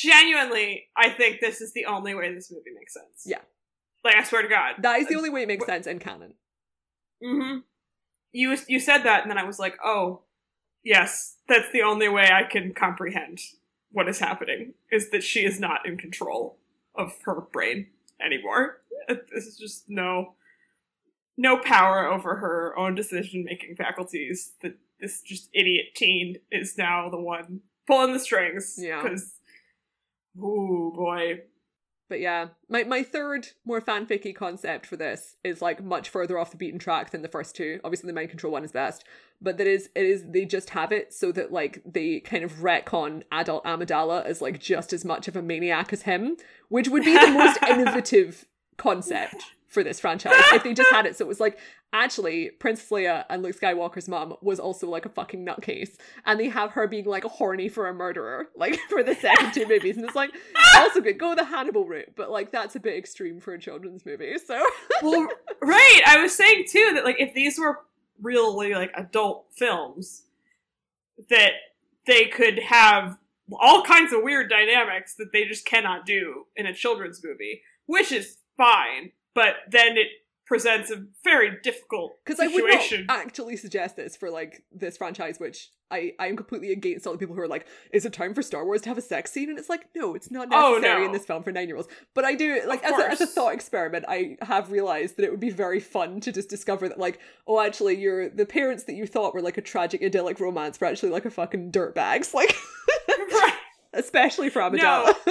[0.00, 3.24] Genuinely, I think this is the only way this movie makes sense.
[3.26, 3.40] Yeah.
[4.04, 4.76] Like I swear to God.
[4.82, 6.34] that is the only way it makes sense in canon
[7.22, 7.58] Mm-hmm.
[8.32, 10.22] You you said that, and then I was like, oh,
[10.84, 13.40] yes, that's the only way I can comprehend
[13.90, 16.58] what is happening is that she is not in control
[16.94, 17.88] of her brain
[18.24, 18.82] anymore.
[19.08, 20.34] This is just no
[21.36, 24.52] no power over her own decision making faculties.
[24.62, 28.76] That this just idiot teen is now the one pulling the strings.
[28.78, 29.02] Yeah.
[29.02, 29.32] Because,
[30.38, 31.40] ooh boy,
[32.08, 36.50] But yeah, my my third more fanficky concept for this is like much further off
[36.50, 37.80] the beaten track than the first two.
[37.84, 39.04] Obviously, the mind control one is best,
[39.40, 42.52] but that is it is they just have it so that like they kind of
[42.54, 46.36] retcon adult Amidala as like just as much of a maniac as him,
[46.68, 48.46] which would be the most innovative
[48.76, 51.16] concept for this franchise if they just had it.
[51.16, 51.58] So it was like
[51.92, 56.48] actually Princess Leia and Luke Skywalker's mom was also like a fucking nutcase, and they
[56.48, 59.96] have her being like a horny for a murderer, like for the second two movies,
[59.96, 60.30] and it's like
[60.76, 61.18] also good.
[61.18, 64.36] Go the Hannibal route, but like that's a bit extreme for a children's movie.
[64.38, 64.60] So
[65.02, 65.28] well,
[65.62, 66.02] right.
[66.06, 67.80] I was saying too that like if these were
[68.20, 70.22] really like adult films,
[71.28, 71.52] that
[72.06, 73.18] they could have
[73.60, 78.12] all kinds of weird dynamics that they just cannot do in a children's movie, which
[78.12, 79.12] is fine.
[79.38, 80.08] But then it
[80.46, 83.06] presents a very difficult because I would not situation.
[83.10, 87.18] actually suggest this for like this franchise, which I I am completely against all the
[87.18, 89.50] people who are like, is it time for Star Wars to have a sex scene?
[89.50, 91.06] And it's like, no, it's not Oh, necessary no.
[91.06, 91.88] in this film for nine year olds.
[92.14, 95.30] But I do like as a, as a thought experiment, I have realized that it
[95.30, 98.94] would be very fun to just discover that like, oh, actually, you're the parents that
[98.96, 102.56] you thought were like a tragic idyllic romance were actually like a fucking dirtbags, like
[103.08, 103.54] right.
[103.92, 105.14] especially for Amidala.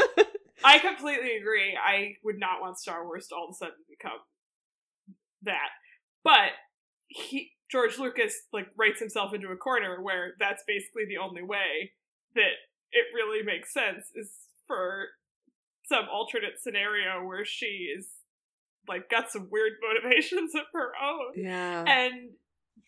[0.64, 1.78] I completely agree.
[1.78, 4.20] I would not want Star Wars to all of a sudden become
[5.44, 5.70] that.
[6.24, 6.52] But
[7.08, 11.92] he George Lucas like writes himself into a corner where that's basically the only way
[12.36, 12.54] that
[12.92, 14.32] it really makes sense is
[14.68, 15.08] for
[15.86, 18.08] some alternate scenario where she is
[18.88, 21.34] like got some weird motivations of her own.
[21.36, 21.84] Yeah.
[21.84, 22.30] And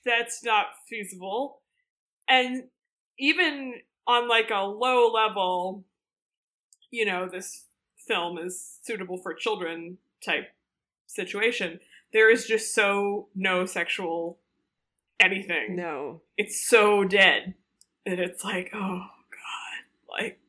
[0.06, 1.62] that's not feasible.
[2.28, 2.64] And
[3.18, 3.74] even
[4.08, 5.84] on like a low level,
[6.92, 7.66] you know, this
[7.98, 10.50] film is suitable for children type
[11.08, 11.80] situation.
[12.14, 14.40] There is just so no sexual
[15.20, 15.76] anything.
[15.76, 16.22] no.
[16.38, 17.54] It's so dead.
[18.06, 20.10] And it's like, oh god.
[20.10, 20.40] Like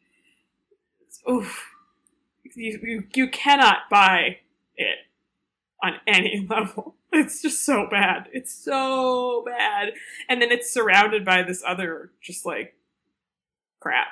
[1.28, 1.66] oof.
[2.54, 4.38] You you, you cannot buy
[4.76, 4.98] it
[5.82, 6.94] on any level.
[7.12, 8.28] It's just so bad.
[8.32, 9.92] It's so bad.
[10.28, 12.76] And then it's surrounded by this other just like
[13.80, 14.06] crap.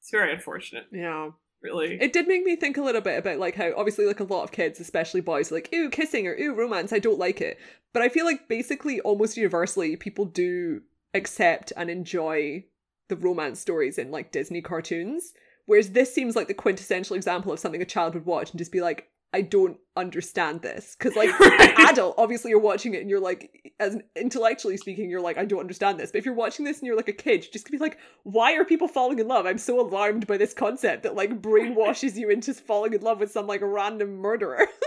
[0.00, 1.30] It's very unfortunate, Yeah.
[1.66, 1.98] Really.
[2.00, 4.44] It did make me think a little bit about like how obviously like a lot
[4.44, 6.92] of kids, especially boys, like ooh kissing or ooh romance.
[6.92, 7.58] I don't like it,
[7.92, 10.82] but I feel like basically almost universally people do
[11.14, 12.64] accept and enjoy
[13.08, 15.32] the romance stories in like Disney cartoons.
[15.66, 18.70] Whereas this seems like the quintessential example of something a child would watch and just
[18.70, 20.96] be like, I don't understand this.
[20.98, 21.74] Because like Right.
[21.90, 25.60] adult, obviously you're watching it and you're like, as intellectually speaking, you're like, I don't
[25.60, 26.10] understand this.
[26.10, 27.98] But if you're watching this and you're like a kid, you're just gonna be like,
[28.22, 29.44] why are people falling in love?
[29.44, 33.30] I'm so alarmed by this concept that like brainwashes you into falling in love with
[33.30, 34.68] some like random murderer.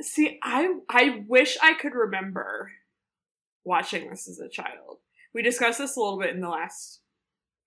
[0.00, 2.72] See, I I wish I could remember
[3.64, 4.96] watching this as a child.
[5.34, 7.00] We discussed this a little bit in the last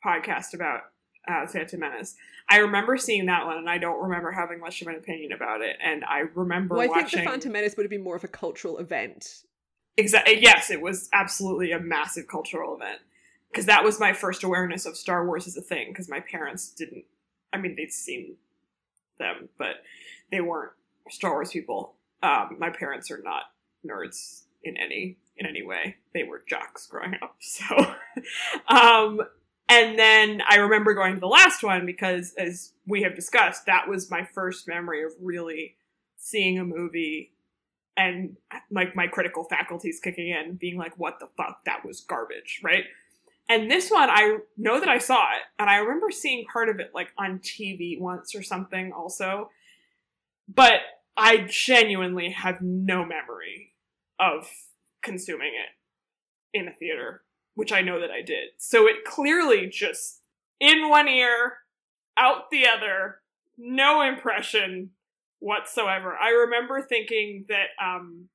[0.04, 0.82] podcast about
[1.28, 2.16] uh, Phantom Menace.
[2.50, 5.62] I remember seeing that one, and I don't remember having much of an opinion about
[5.62, 5.78] it.
[5.84, 7.10] And I remember well, I watching.
[7.10, 9.44] think the Phantom Menace would have been more of a cultural event.
[9.98, 10.40] Exactly.
[10.42, 13.00] Yes, it was absolutely a massive cultural event
[13.52, 15.90] because that was my first awareness of Star Wars as a thing.
[15.90, 17.06] Because my parents didn't.
[17.52, 18.36] I mean, they'd seen
[19.18, 19.78] them, but
[20.32, 20.72] they weren't
[21.10, 21.96] Star Wars people.
[22.24, 23.44] Um, my parents are not
[23.86, 25.96] nerds in any in any way.
[26.14, 27.36] They were jocks growing up.
[27.42, 27.96] So,
[28.68, 29.22] um,
[29.70, 33.88] and then I remember going to the last one because, as we have discussed, that
[33.88, 35.76] was my first memory of really
[36.18, 37.32] seeing a movie
[37.96, 38.36] and
[38.72, 41.64] like my critical faculties kicking in, being like, "What the fuck?
[41.66, 42.86] That was garbage!" Right?
[43.48, 46.80] And this one, I know that I saw it, and I remember seeing part of
[46.80, 49.52] it like on TV once or something, also.
[50.48, 50.82] But
[51.16, 53.74] I genuinely have no memory
[54.20, 54.50] of
[55.04, 57.24] consuming it in a theater,
[57.60, 58.52] which I know that I did.
[58.58, 60.22] So it clearly just
[60.62, 61.58] in one ear,
[62.16, 63.20] out the other,
[63.58, 64.92] no impression
[65.40, 66.16] whatsoever.
[66.16, 68.30] I remember thinking that um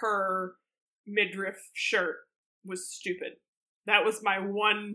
[0.00, 0.54] her
[1.06, 2.16] midriff shirt
[2.64, 3.32] was stupid.
[3.84, 4.94] That was my one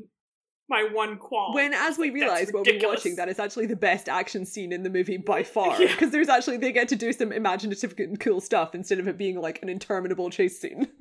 [0.68, 1.54] my one qualm.
[1.54, 4.44] When, as we Like, realised while we were watching, that is actually the best action
[4.44, 5.80] scene in the movie by far.
[5.80, 5.92] Yeah.
[5.92, 9.18] Because there's actually, they get to do some imaginative and cool stuff instead of it
[9.18, 10.88] being like an interminable chase scene.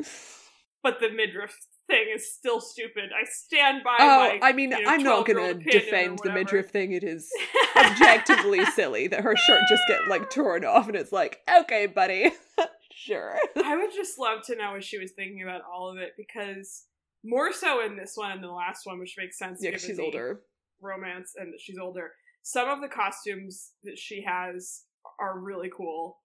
[0.87, 1.53] but the midriff
[1.89, 3.11] thing is still stupid.
[3.13, 6.71] I stand by Oh, my I mean, you know, I'm not gonna defend the midriff
[6.71, 6.93] thing.
[6.93, 7.29] It is
[7.77, 12.31] objectively silly that her shirt just get like torn off, and it's like, okay, buddy,
[12.93, 13.37] sure.
[13.65, 16.85] I would just love to know what she was thinking about all of it because
[17.25, 19.59] more so in this one and the last one, which makes sense.
[19.61, 20.43] Yeah, she's older.
[20.81, 22.13] Romance and that she's older.
[22.43, 24.83] Some of the costumes that she has
[25.19, 26.19] are really cool.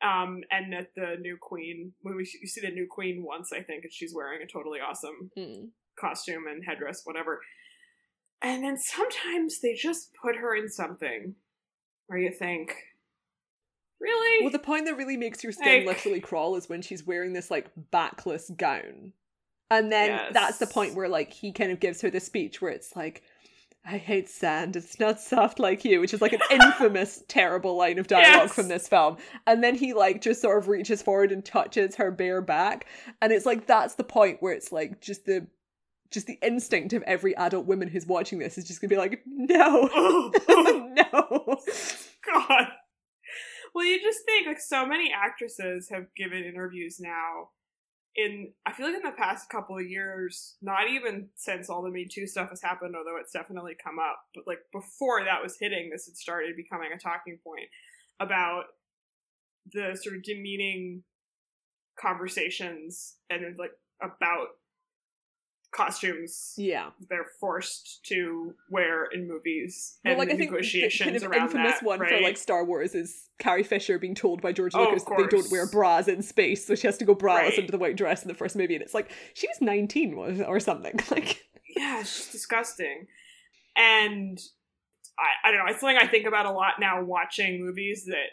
[0.00, 3.62] Um, and that the new queen, when we you see the new queen once, I
[3.62, 5.70] think, and she's wearing a totally awesome Mm.
[5.98, 7.40] costume and headdress, whatever.
[8.40, 11.34] And then sometimes they just put her in something
[12.06, 12.72] where you think,
[14.00, 14.44] really?
[14.44, 17.32] Well, the point that really makes your skin Like- literally crawl is when she's wearing
[17.32, 19.12] this like backless gown.
[19.70, 20.32] And then Yes.
[20.32, 23.22] that's the point where like he kind of gives her the speech where it's like,
[23.90, 27.98] I hate sand, it's not soft like you, which is like an infamous, terrible line
[27.98, 28.52] of dialogue Yes.
[28.52, 29.16] from this film.
[29.46, 32.86] And then he like just sort of reaches forward and touches her bare back.
[33.22, 35.46] And it's like that's the point where it's like just the
[36.10, 39.22] just the instinct of every adult woman who's watching this is just gonna be like,
[39.26, 39.88] no.
[40.48, 41.56] no.
[42.30, 42.66] God.
[43.74, 47.50] Well, you just think like so many actresses have given interviews now.
[48.16, 51.90] In I feel like in the past couple of years, not even since all the
[51.90, 55.56] Me Too stuff has happened, although it's definitely come up, but like before that was
[55.60, 57.68] hitting, this had started becoming a talking point
[58.20, 58.64] about
[59.72, 61.02] the sort of demeaning
[62.00, 64.48] conversations and like about
[65.70, 66.90] costumes Yeah.
[67.10, 71.22] they're forced to wear in movies Well, and like the I think the kind of
[71.24, 72.10] infamous that, one right?
[72.10, 75.26] for like Star Wars is Carrie Fisher being told by George Oh, Lucas that they
[75.26, 77.58] don't wear bras in space, so she has to go braless Right.
[77.58, 80.58] under the white dress in the first movie, and it's like she was nineteen or
[80.60, 80.98] something.
[81.10, 81.44] Like,
[81.76, 83.06] yeah, it's just disgusting.
[83.76, 84.40] And
[85.18, 88.30] I, I don't know, it's something I think about a lot now watching movies that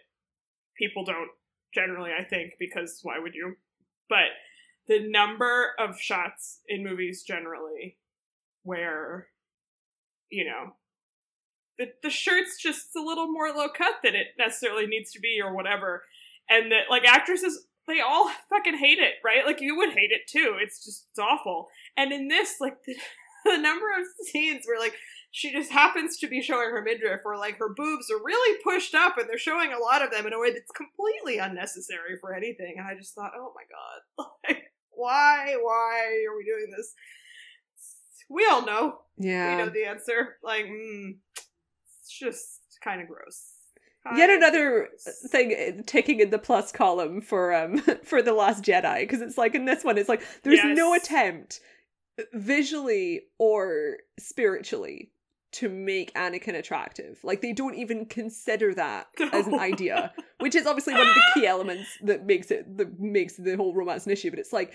[0.77, 1.29] people don't
[1.73, 3.55] generally, I think, because why would you?
[4.09, 4.29] But
[4.87, 7.97] the number of shots in movies generally
[8.63, 9.27] where,
[10.29, 10.73] you know,
[11.77, 15.39] the, the shirt's just a little more low cut than it necessarily needs to be
[15.43, 16.03] or whatever.
[16.49, 19.45] And that like actresses they all fucking hate it, right?
[19.45, 20.55] Like you would hate it too.
[20.59, 21.67] It's just it's awful.
[21.97, 22.95] And in this, like the,
[23.45, 24.95] the number of scenes where like
[25.31, 28.95] she just happens to be showing her midriff or like her boobs are really pushed
[28.95, 32.33] up and they're showing a lot of them in a way that's completely unnecessary for
[32.33, 32.75] anything.
[32.77, 34.27] And I just thought, oh my god.
[34.47, 34.63] Like
[34.95, 36.93] why, why are we doing this?
[38.29, 38.99] We all know.
[39.17, 39.57] Yeah.
[39.57, 40.37] We know the answer.
[40.43, 41.17] Like, mm,
[42.01, 43.51] it's just kind of gross.
[44.05, 45.29] Yet Kind of another gross.
[45.31, 49.37] thing uh, ticking in the plus column for um for the Last Jedi because it's
[49.37, 51.59] like in this one it's like there's no attempt
[52.31, 55.11] visually or spiritually
[55.55, 57.19] to make Anakin attractive.
[57.23, 61.31] Like they don't even consider that as an idea, which is obviously one of the
[61.33, 64.29] key elements that makes it that makes the whole romance an issue.
[64.29, 64.73] But it's like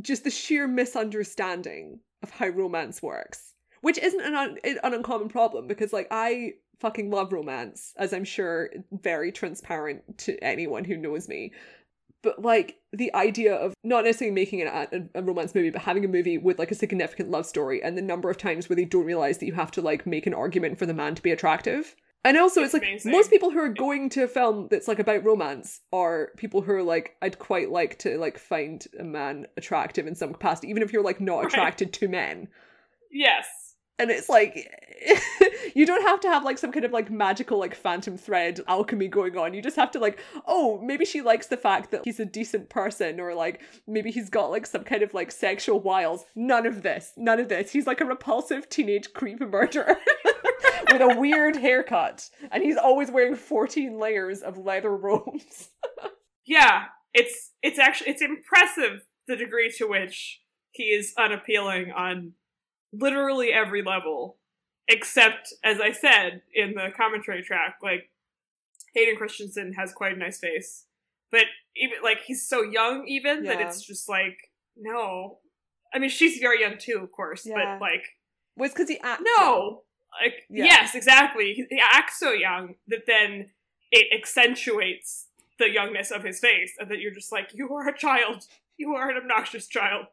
[0.00, 5.66] just the sheer misunderstanding of how romance works, which isn't an, un- an uncommon problem
[5.66, 11.28] because like I fucking love romance, as I'm sure very transparent to anyone who knows
[11.28, 11.52] me.
[12.22, 14.68] But like the idea of not necessarily making an,
[15.14, 17.96] a, a romance movie, but having a movie with like a significant love story, and
[17.96, 20.34] the number of times where they don't realize that you have to like make an
[20.34, 21.96] argument for the man to be attractive.
[22.22, 23.12] And also, it's, It's like amazing.
[23.12, 26.72] most people who are going to a film that's like about romance are people who
[26.72, 30.82] are like, I'd quite like to like find a man attractive in some capacity, even
[30.82, 31.46] if you're like not Right.
[31.46, 32.48] attracted to men
[33.10, 33.69] Yes.
[34.00, 34.68] And it's like
[35.74, 39.08] you don't have to have like some kind of like magical like phantom thread alchemy
[39.08, 39.54] going on.
[39.54, 42.68] You just have to like oh maybe she likes the fact that he's a decent
[42.68, 46.24] person or like maybe he's got like some kind of like sexual wiles.
[46.34, 47.12] None of this.
[47.16, 47.70] None of this.
[47.72, 49.96] He's like a repulsive teenage creep murderer
[50.92, 52.28] with a weird haircut.
[52.50, 55.70] And he's always wearing 14 layers of leather robes.
[56.46, 56.86] Yeah.
[57.14, 60.40] It's it's actually it's impressive the degree to which
[60.72, 62.32] he is unappealing on
[62.92, 64.36] literally every level.
[64.88, 68.10] Except, as I said in the commentary track, like
[68.94, 70.86] Hayden Christensen has quite a nice face.
[71.30, 71.44] But
[71.76, 74.36] even like he's so young even that it's just like
[74.76, 75.38] no.
[75.94, 77.54] I mean she's very young too, of course, Yeah.
[77.78, 78.04] but like
[78.56, 79.22] was because he acts.
[79.38, 79.82] No.
[80.20, 80.64] Like Yeah.
[80.64, 81.54] yes, exactly.
[81.54, 83.50] He, he acts so young that then
[83.92, 85.28] it accentuates
[85.60, 88.46] the youngness of his face, and that you're just like, you are a child.
[88.76, 90.06] You are an obnoxious child.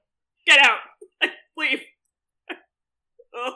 [0.46, 0.80] Get out.
[1.58, 1.82] Leave.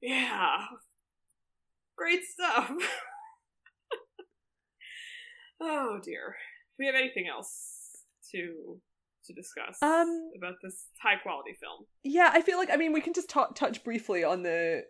[0.00, 0.58] Yeah.
[1.96, 2.70] Great stuff.
[5.60, 6.36] oh dear.
[6.76, 7.96] Do we have anything else
[8.32, 8.80] to
[9.24, 11.84] to discuss Um, about this high quality film?
[12.04, 14.84] yeah i feel like i mean we can just touch briefly on the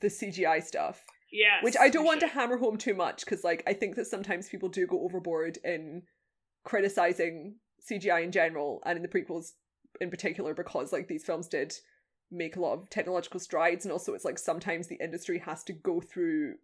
[0.00, 1.62] the cgi stuff Yes.
[1.64, 4.50] which I don't want to hammer home too much because, like, I think that sometimes
[4.50, 6.02] people do go overboard in
[6.62, 7.56] criticizing
[7.90, 9.52] CGI in general and in the prequels
[9.98, 11.72] in particular because, like, these films did
[12.32, 15.72] make a lot of technological strides, and also it's like sometimes the industry has to
[15.72, 16.54] go through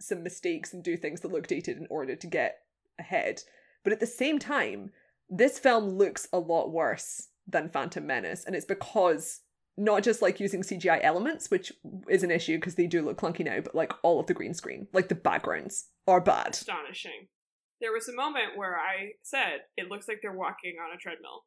[0.00, 2.58] some mistakes and do things that look dated in order to get
[2.98, 3.42] ahead.
[3.84, 4.90] But at the same time,
[5.30, 9.40] this film looks a lot worse than Phantom Menace, and it's because
[9.76, 11.72] not just like using CGI elements, which
[12.08, 14.54] is an issue because they do look clunky now, but like all of the green
[14.54, 16.54] screen, like the backgrounds are bad.
[16.54, 17.28] astonishing.
[17.80, 21.44] There was a moment where I said it looks like they're walking on a treadmill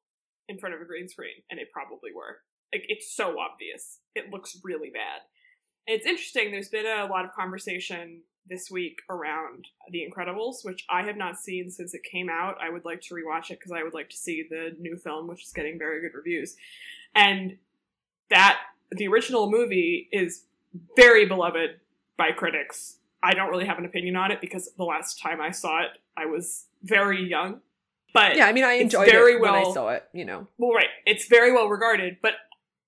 [0.50, 2.40] in front of a green screen, and they probably were.
[2.76, 4.00] Like it's so obvious.
[4.16, 5.22] It looks really bad.
[5.88, 6.52] And it's interesting.
[6.52, 11.40] There's been a lot of conversation this week around The Incredibles, which I have not
[11.40, 12.58] seen since it came out.
[12.62, 15.28] I would like to rewatch it because I would like to see the new film,
[15.28, 16.58] which is getting very good reviews.
[17.16, 17.58] And
[18.30, 18.60] that
[18.92, 20.44] the original movie is
[20.98, 21.80] very beloved
[22.18, 22.98] by critics.
[23.24, 25.92] I don't really have an opinion on it because the last time I saw it,
[26.18, 27.62] I was very young.
[28.14, 30.48] But Yeah, I mean, I enjoyed very it when I saw it, you know.
[30.58, 32.18] well, right, it's very well regarded.
[32.22, 32.34] But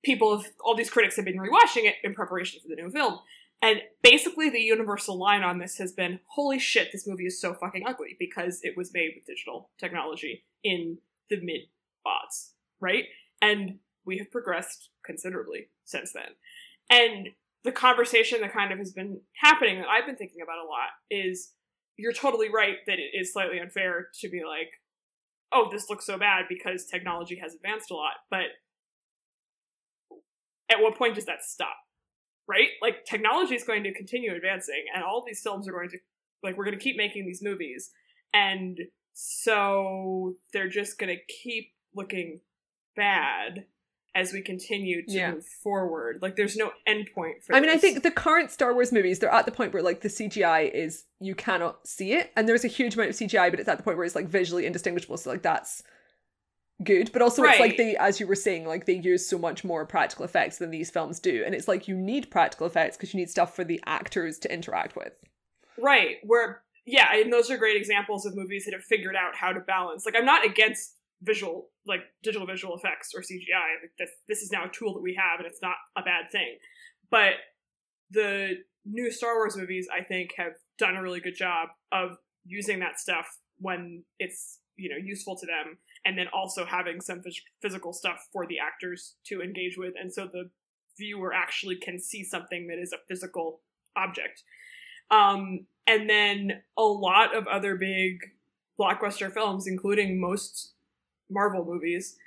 [0.04, 3.20] people, have, all these critics have been rewatching it in preparation for the new film,
[3.62, 7.54] and basically the universal line on this has been, "Holy shit, this movie is so
[7.54, 11.62] fucking ugly because it was made with digital technology in the mid
[12.06, 13.06] aughts, right?"
[13.42, 16.36] And we have progressed considerably since then.
[16.90, 17.30] And
[17.64, 20.90] the conversation that kind of has been happening that I've been thinking about a lot
[21.10, 21.54] is
[21.98, 24.70] you're totally right that it is slightly unfair to be like,
[25.52, 28.14] oh, this looks so bad because technology has advanced a lot.
[28.30, 28.48] But
[30.70, 31.76] at what point does that stop?
[32.48, 32.70] Right?
[32.82, 35.98] Like, technology is going to continue advancing, and all these films are going to,
[36.44, 37.92] like, we're going to keep making these movies.
[38.34, 38.80] And
[39.14, 42.40] so they're just going to keep looking
[42.96, 43.66] bad
[44.16, 45.32] as we continue to Yeah.
[45.34, 46.20] move forward.
[46.22, 49.20] Like, there's no end point for I mean, I think the current Star Wars movies,
[49.20, 52.64] they're at the point where like the CGI is you cannot see it, and there's
[52.66, 55.18] a huge amount of CGI, but it's at the point where it's like visually indistinguishable.
[55.18, 55.84] So like that's
[56.84, 59.64] good but also it's like they as you were saying like they use so much
[59.64, 63.14] more practical effects than these films do and it's like you need practical effects because
[63.14, 65.20] you need stuff for the actors to interact with
[65.78, 66.18] Right.
[66.24, 69.60] Where yeah, and those are great examples of movies that have figured out how to
[69.60, 70.06] balance.
[70.06, 73.82] Like I'm not against visual like digital visual effects or CGI.
[73.82, 76.32] Like, This this is now a tool that we have and it's not a bad
[76.32, 76.58] thing.
[77.10, 77.34] But
[78.10, 78.56] the
[78.86, 83.00] new Star Wars movies I think have done a really good job of using that
[83.00, 83.28] stuff
[83.60, 88.28] when it's, you know, useful to them and then also having some phys- physical stuff
[88.34, 90.50] for the actors to engage with and so the
[90.98, 93.60] viewer actually can see something that is a physical
[93.96, 94.44] object.
[95.12, 98.20] Um, and then a lot of other big
[98.80, 100.74] blockbuster films, including most
[101.30, 102.18] Marvel movies,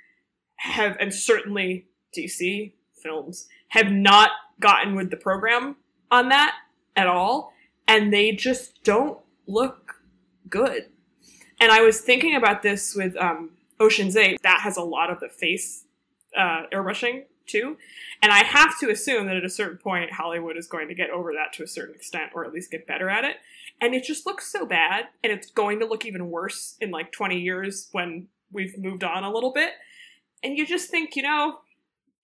[0.55, 5.75] have, and certainly DC films, have not gotten with the program
[6.09, 6.55] on that
[6.95, 7.53] at all.
[7.87, 9.95] And they just don't look
[10.49, 10.87] good.
[11.59, 13.51] And I was thinking about this with um,
[13.81, 14.41] Ocean's 8.
[14.43, 15.85] That has a lot of the face
[16.37, 17.77] uh, airbrushing too.
[18.21, 21.09] And I have to assume that at a certain point, Hollywood is going to get
[21.09, 23.37] over that to a certain extent, or at least get better at it.
[23.81, 27.11] And it just looks so bad, and it's going to look even worse in like
[27.11, 29.71] 20 years when we've moved on a little bit.
[30.43, 31.59] And you just think, you know,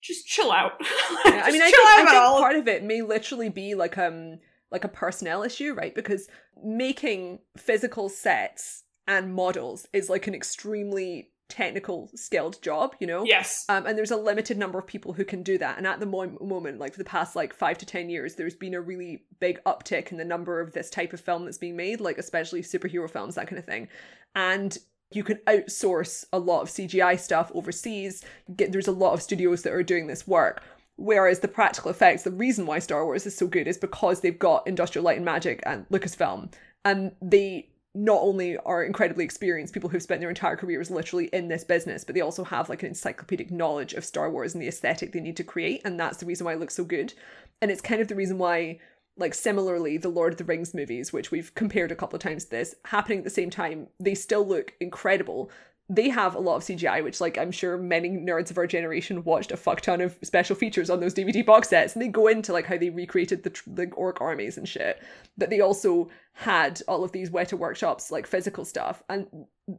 [0.00, 0.80] just chill out.
[1.24, 3.98] Yeah, I mean, I think, I think all part of it may literally be like
[3.98, 4.38] um
[4.70, 5.94] like a personnel issue, right?
[5.94, 6.28] Because
[6.62, 13.24] making physical sets and models is like an extremely technical, skilled job, you know.
[13.24, 13.64] Yes.
[13.68, 15.78] Um, and there's a limited number of people who can do that.
[15.78, 18.54] And at the mo- moment, like for the past like five to ten years, there's
[18.54, 21.76] been a really big uptick in the number of this type of film that's being
[21.76, 23.88] made, like especially superhero films, that kind of thing.
[24.34, 24.76] And
[25.10, 28.24] you can outsource a lot of CGI stuff overseas.
[28.54, 30.62] Get, there's a lot of studios that are doing this work.
[30.96, 34.38] Whereas the practical effects, the reason why Star Wars is so good is because they've
[34.38, 36.52] got Industrial Light and Magic and Lucasfilm,
[36.84, 37.68] and they
[37.98, 42.04] not only are incredibly experienced people who've spent their entire careers literally in this business,
[42.04, 45.20] but they also have like an encyclopedic knowledge of Star Wars and the aesthetic they
[45.20, 47.12] need to create, and that's the reason why it looks so good.
[47.60, 48.78] And it's kind of the reason why,
[49.16, 52.44] like similarly, the Lord of the Rings movies, which we've compared a couple of times
[52.44, 55.50] to this, happening at the same time, they still look incredible.
[55.90, 59.24] They have a lot of CGI, which like I'm sure many nerds of our generation
[59.24, 62.26] watched a fuck ton of special features on those DVD box sets, and they go
[62.26, 65.02] into like how they recreated the the orc armies and shit.
[65.38, 69.26] But they also had all of these Weta workshops, like physical stuff, and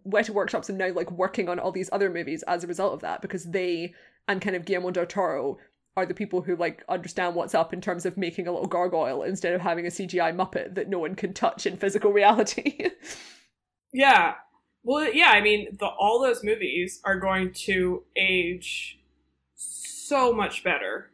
[0.08, 3.02] Weta workshops are now like working on all these other movies as a result of
[3.02, 3.94] that because they
[4.28, 5.58] and kind of Guillermo del Toro
[5.98, 9.24] are the people who like understand what's up in terms of making a little gargoyle
[9.24, 12.90] instead of having a CGI muppet that no one can touch in physical reality.
[13.92, 14.36] Yeah.
[14.84, 19.00] Well, yeah, I mean, the, all those movies are going to age
[19.56, 21.12] so much better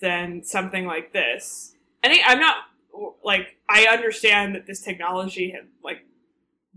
[0.00, 1.74] than something like this.
[2.02, 2.56] And I, I'm not,
[3.24, 5.98] like, I understand that this technology had, like,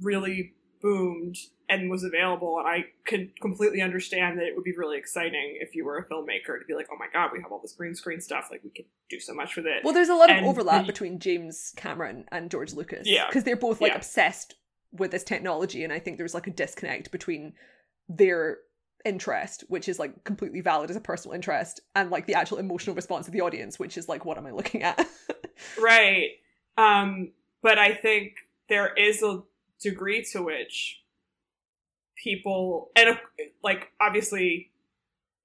[0.01, 1.38] really boomed
[1.70, 5.74] and was available, and I could completely understand that it would be really exciting if
[5.74, 7.95] you were a filmmaker to be like, oh my god, we have all this green
[7.95, 9.84] screen stuff, like, we could do so much with it.
[9.84, 13.07] well, there's a lot of overlap the- between James Cameron and George Lucas.
[13.07, 13.28] Yeah.
[13.28, 13.97] Because they're both like Yeah.
[13.97, 14.55] obsessed
[14.94, 17.54] with this technology, and I think there's like a disconnect between
[18.08, 18.58] their
[19.06, 22.96] interest, which is like completely valid as a personal interest, and like the actual emotional
[22.96, 25.06] response of the audience, which is like, what am I looking at?
[25.80, 26.32] Right.
[26.78, 27.32] Um,
[27.62, 28.34] but I think
[28.70, 29.44] there is a
[29.80, 31.02] degree to which
[32.22, 33.16] people, and uh,
[33.64, 34.72] like obviously,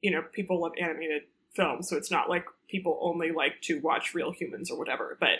[0.00, 1.22] you know, people love animated
[1.54, 5.38] films, so it's not like people only like to watch real humans or whatever, but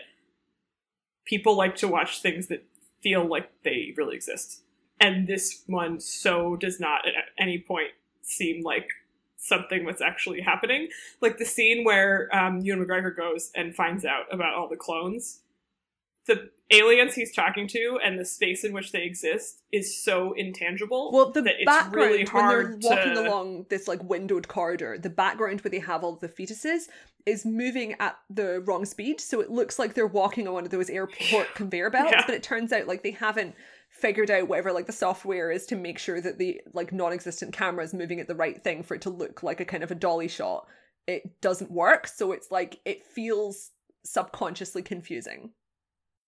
[1.25, 2.65] people like to watch things that
[3.03, 4.63] feel like they really exist.
[5.01, 7.91] And this one so does not at any point
[8.23, 8.89] seem like
[9.37, 10.89] something that's actually happening.
[11.21, 15.41] Like the scene where um, Ewan McGregor goes and finds out about all the clones.
[16.29, 21.11] The aliens he's talking to and the space in which they exist is so intangible.
[21.13, 24.99] Well, the that it's background really when they're walking to- along this like windowed corridor,
[24.99, 26.83] the background where they have all the fetuses
[27.27, 30.71] is moving at the wrong speed, so it looks like they're walking on one of
[30.71, 32.13] those airport conveyor belts.
[32.13, 32.25] Yeah.
[32.27, 33.55] But it turns out like they haven't
[33.91, 37.85] figured out whatever like the software is to make sure that the like non-existent camera
[37.85, 39.95] is moving at the right thing for it to look like a kind of a
[39.95, 40.67] dolly shot.
[41.07, 43.71] It doesn't work, so it's like it feels
[44.05, 45.53] subconsciously confusing.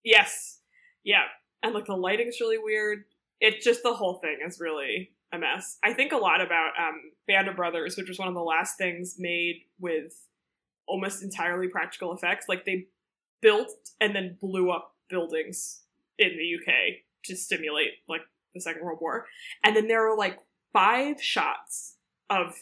[0.05, 0.61] Yes.
[1.05, 1.25] Yeah.
[1.63, 3.05] And like the lighting's really weird.
[3.41, 5.79] It just the whole thing is really a mess.
[5.85, 8.77] I think a lot about um Band of Brothers, which was one of the last
[8.79, 10.27] things made with
[10.87, 12.47] almost entirely practical effects.
[12.49, 12.87] Like they
[13.41, 15.83] built and then blew up buildings
[16.19, 16.75] in the UK
[17.25, 18.23] to stimulate like
[18.55, 19.27] the Second World War.
[19.65, 20.39] And then there are like
[20.73, 21.97] five shots
[22.29, 22.55] of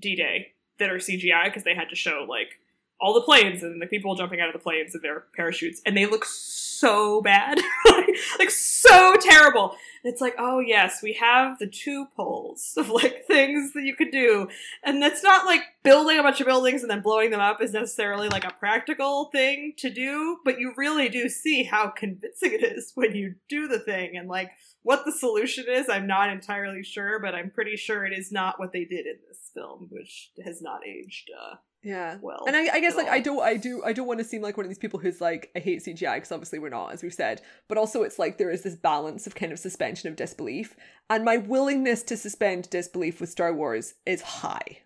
[0.00, 2.58] D-Day that are CGI because they had to show like
[3.00, 5.96] all the planes and the people jumping out of the planes and their parachutes, and
[5.96, 7.58] they look so bad,
[8.38, 9.76] like so terrible.
[10.02, 13.96] And it's like, oh yes, we have the two poles of like things that you
[13.96, 14.48] could do.
[14.82, 17.72] And it's not like building a bunch of buildings and then blowing them up is
[17.72, 22.62] necessarily like a practical thing to do, but you really do see how convincing it
[22.62, 24.50] is when you do the thing and like
[24.84, 28.58] what the solution is, I'm not entirely sure, but I'm pretty sure it is not
[28.60, 32.18] what they did in this film, which has not aged uh, Yeah.
[32.20, 32.44] well.
[32.46, 33.12] And I, I guess like all.
[33.12, 35.20] I don't I do I don't want to seem like one of these people who's
[35.20, 38.36] like I hate CGI because obviously we're not as we've said but also it's like
[38.38, 40.76] there is this balance of kind of suspension of disbelief
[41.10, 44.78] and my willingness to suspend disbelief with Star Wars is high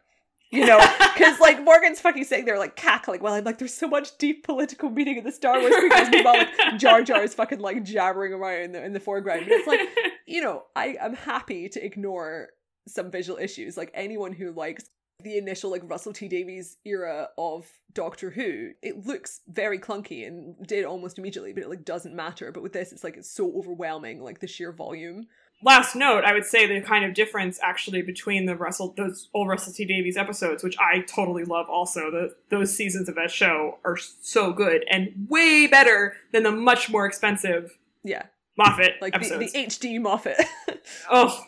[0.51, 0.79] you know
[1.15, 4.45] because like Morgan's fucking sitting there like cackling while I'm like there's so much deep
[4.45, 8.33] political meaning in the Star Wars because meanwhile like Jar Jar is fucking like jabbering
[8.33, 9.43] around in the, in the foreground.
[9.45, 9.81] But it's like
[10.27, 12.49] you know I am happy to ignore
[12.87, 13.77] some visual issues.
[13.77, 14.85] Like anyone who likes
[15.23, 20.55] the initial like Russell T Davies era of Doctor Who, it looks very clunky and
[20.67, 22.53] did almost immediately, but it like doesn't matter.
[22.53, 25.27] But with this, it's like it's so overwhelming, like the sheer volume.
[25.61, 29.49] Last note, I would say the kind of difference actually between the Russell those old
[29.49, 33.79] Russell T Davies episodes, which I totally love also, the those seasons of that show
[33.85, 38.23] are so good and way better than the much more expensive Yeah,
[38.57, 40.41] Moffat like the, the HD Moffat.
[41.11, 41.45] oh,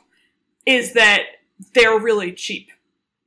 [0.66, 1.22] is that
[1.72, 2.70] they're really cheap.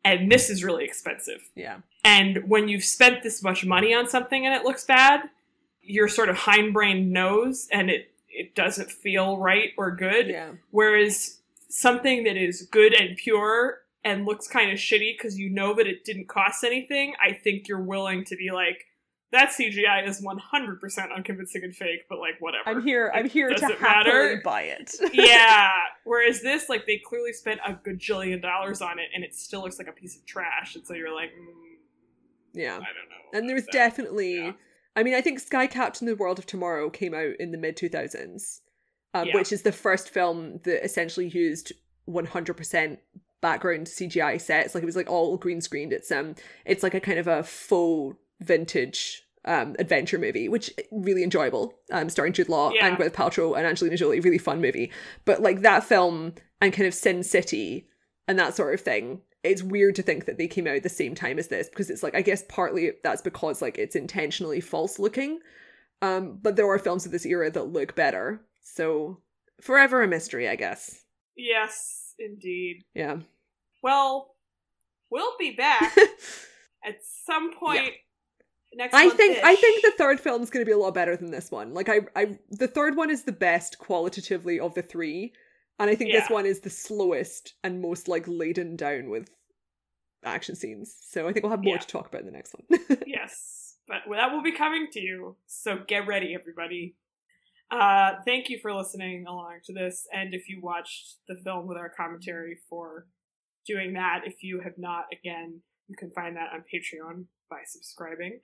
[0.06, 1.50] And this is really expensive.
[1.56, 5.22] yeah, And when you've spent this much money on something and it looks bad,
[5.82, 10.28] your sort of hindbrain knows and it, it doesn't feel right or good.
[10.28, 11.40] yeah, Whereas
[11.70, 15.88] something that is good and pure and looks kind of shitty because you know that
[15.88, 18.86] it didn't cost anything, I think you're willing to be like,
[19.34, 22.64] that CGI is 100% unconvincing and fake, but like, whatever.
[22.70, 23.12] I'm here.
[23.14, 24.42] I'm It here to happily matter.
[24.44, 24.94] buy it.
[25.14, 25.72] yeah.
[26.06, 29.78] Whereas this, like, they clearly spent a gajillion dollars on it, and it still looks
[29.78, 30.76] like a piece of trash.
[30.76, 31.76] And so you're like, mm,
[32.54, 33.38] yeah, I don't know.
[33.40, 33.72] and there's that.
[33.74, 34.38] definitely.
[34.38, 34.52] Yeah.
[34.96, 37.76] I mean, I think Sky Captain: The World of Tomorrow came out in the mid
[37.76, 38.60] 2000s,
[39.16, 39.34] um, Yeah.
[39.36, 41.74] which is the first film that essentially used
[42.08, 42.98] 100%
[43.42, 44.76] background CGI sets.
[44.76, 45.92] Like it was like all green screened.
[45.94, 51.24] It's um, it's like a kind of a faux vintage um adventure movie, which really
[51.24, 51.74] enjoyable.
[51.92, 52.88] Um, starring Jude Law Yeah.
[52.88, 54.20] and Gwyneth Paltrow and Angelina Jolie.
[54.20, 54.92] Really fun movie.
[55.26, 57.88] But like that film and kind of Sin City
[58.28, 59.22] and that sort of thing.
[59.44, 61.90] It's weird to think that they came out at the same time as this because
[61.90, 65.40] it's like I guess partly that's because like it's intentionally false looking.
[66.02, 68.42] Um, but there are films of this era that look better.
[68.62, 69.20] So
[69.62, 71.04] forever a mystery, I guess.
[71.36, 72.84] Yes, indeed.
[72.94, 73.18] Yeah.
[73.82, 74.36] Well,
[75.10, 75.94] we'll be back
[76.86, 77.94] at some point
[78.76, 81.32] next I think I think the third film's going to be a lot better than
[81.32, 81.74] this one.
[81.74, 85.34] Like I I the third one is the best qualitatively of the 3,
[85.80, 89.30] and I think this one is the slowest and most like laden down with
[90.24, 90.96] action scenes.
[91.10, 91.82] So I think we'll have more Yeah.
[91.82, 92.80] to talk about in the next one.
[93.08, 95.36] yes, but that will be coming to you.
[95.48, 96.96] So get ready, everybody.
[97.72, 101.78] Uh, thank you for listening along to this, and if you watched the film with
[101.78, 103.08] our commentary for
[103.66, 108.40] doing that, if you have not, again, you can find that on Patreon by subscribing.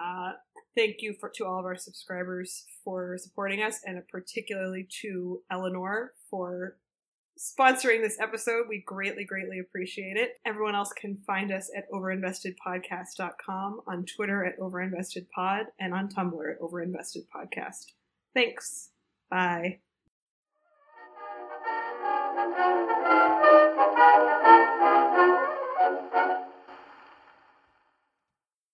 [0.00, 0.32] Uh,
[0.76, 6.12] thank you for to all of our subscribers for supporting us, and particularly to Eleanor
[6.30, 6.76] for
[7.38, 8.66] sponsoring this episode.
[8.68, 10.32] We greatly, greatly appreciate it.
[10.46, 16.60] Everyone else can find us at overinvestedpodcast.com, on Twitter at overinvestedpod, and on Tumblr at
[16.60, 17.86] overinvestedpodcast.
[18.34, 18.90] Thanks.
[19.30, 19.80] Bye.